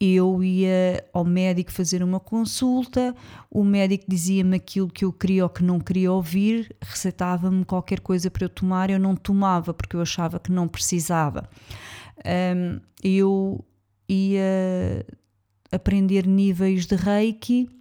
Eu 0.00 0.42
ia 0.42 1.04
ao 1.12 1.24
médico 1.24 1.70
fazer 1.70 2.02
uma 2.02 2.18
consulta, 2.18 3.14
o 3.48 3.62
médico 3.62 4.06
dizia-me 4.08 4.56
aquilo 4.56 4.88
que 4.88 5.04
eu 5.04 5.12
queria 5.12 5.44
ou 5.44 5.48
que 5.48 5.62
não 5.62 5.78
queria 5.78 6.10
ouvir, 6.10 6.74
receitava-me 6.82 7.64
qualquer 7.64 8.00
coisa 8.00 8.28
para 8.28 8.44
eu 8.44 8.48
tomar, 8.48 8.90
eu 8.90 8.98
não 8.98 9.14
tomava 9.14 9.72
porque 9.72 9.94
eu 9.94 10.00
achava 10.00 10.40
que 10.40 10.50
não 10.50 10.66
precisava. 10.66 11.48
Um, 12.26 12.80
eu 13.00 13.64
ia 14.08 15.06
aprender 15.70 16.26
níveis 16.26 16.84
de 16.84 16.96
reiki 16.96 17.77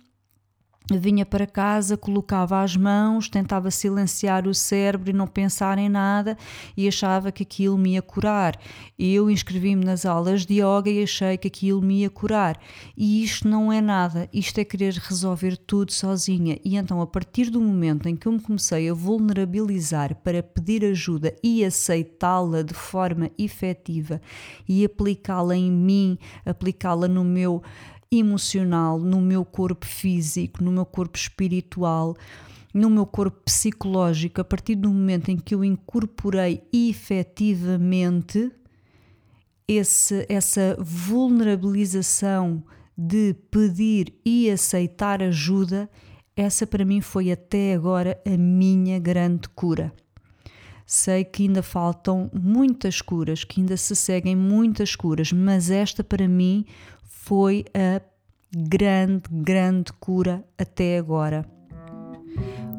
vinha 0.96 1.26
para 1.26 1.46
casa, 1.46 1.98
colocava 1.98 2.62
as 2.62 2.78
mãos, 2.78 3.28
tentava 3.28 3.70
silenciar 3.70 4.48
o 4.48 4.54
cérebro 4.54 5.10
e 5.10 5.14
não 5.14 5.28
pensar 5.28 5.78
em 5.78 5.90
nada 5.90 6.38
e 6.78 6.88
achava 6.88 7.32
que 7.32 7.44
aquilo 7.44 7.78
me 7.78 7.94
ia 7.94 8.02
curar. 8.02 8.58
Eu 8.98 9.30
inscrevi-me 9.30 9.84
nas 9.84 10.06
aulas 10.06 10.46
de 10.46 10.62
yoga 10.62 10.90
e 10.90 11.04
achei 11.04 11.38
que 11.38 11.48
aquilo 11.48 11.82
me 11.82 12.02
ia 12.02 12.10
curar. 12.10 12.58
E 12.96 13.24
isto 13.24 13.48
não 13.48 13.72
é 13.72 13.82
nada, 13.82 14.30
isto 14.32 14.60
é 14.60 14.64
querer 14.64 14.94
resolver 14.94 15.58
tudo 15.58 15.92
sozinha. 15.92 16.58
E 16.64 16.78
então, 16.78 17.02
a 17.02 17.08
partir 17.08 17.50
do 17.50 17.60
momento 17.60 18.08
em 18.08 18.16
que 18.16 18.28
eu 18.28 18.32
me 18.32 18.40
comecei 18.40 18.90
a 18.90 18.94
vulnerabilizar 18.94 20.16
para 20.16 20.42
pedir 20.42 20.86
ajuda 20.86 21.36
e 21.44 21.66
aceitá-la 21.66 22.62
de 22.62 22.74
forma 22.74 23.30
efetiva 23.38 24.22
e 24.68 24.86
aplicá-la 24.86 25.56
em 25.56 25.72
mim, 25.72 26.18
aplicá-la 26.46 27.08
no 27.08 27.24
meu 27.24 27.62
emocional, 28.12 29.00
no 29.00 29.22
meu 29.22 29.44
corpo 29.44 29.86
físico, 29.86 30.64
no 30.64 30.72
meu 30.72 30.86
corpo 30.86 31.18
espiritual, 31.18 32.16
no 32.74 32.90
meu 32.90 33.06
corpo 33.06 33.42
psicológico, 33.46 34.42
a 34.42 34.44
partir 34.44 34.76
do 34.76 34.90
momento 34.90 35.30
em 35.30 35.38
que 35.38 35.56
eu 35.56 35.64
incorporei 35.64 36.64
efetivamente 36.72 38.52
esse, 39.68 40.26
essa 40.30 40.78
vulnerabilização 40.80 42.64
de 42.98 43.36
pedir 43.52 44.14
e 44.26 44.50
aceitar 44.50 45.22
ajuda, 45.22 45.90
essa 46.36 46.66
para 46.66 46.86
mim 46.86 47.02
foi 47.02 47.32
até 47.32 47.74
agora 47.74 48.20
a 48.26 48.38
minha 48.38 49.00
grande 49.00 49.50
cura. 49.50 49.94
Sei 50.86 51.26
que 51.26 51.44
ainda 51.44 51.62
faltam 51.62 52.32
muitas 52.34 53.02
curas, 53.02 53.44
que 53.44 53.60
ainda 53.60 53.76
se 53.76 53.96
seguem 53.96 54.36
muitas 54.36 54.96
curas, 54.96 55.34
mas 55.34 55.70
esta 55.70 56.04
para 56.04 56.28
mim 56.28 56.66
foi 57.28 57.66
a 57.74 58.02
grande, 58.56 59.24
grande 59.30 59.92
cura 60.00 60.46
até 60.58 60.98
agora. 60.98 61.46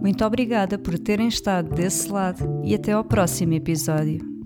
Muito 0.00 0.24
obrigada 0.24 0.78
por 0.78 0.98
terem 0.98 1.28
estado 1.28 1.74
desse 1.74 2.10
lado 2.10 2.62
e 2.64 2.74
até 2.74 2.92
ao 2.92 3.04
próximo 3.04 3.52
episódio. 3.52 4.37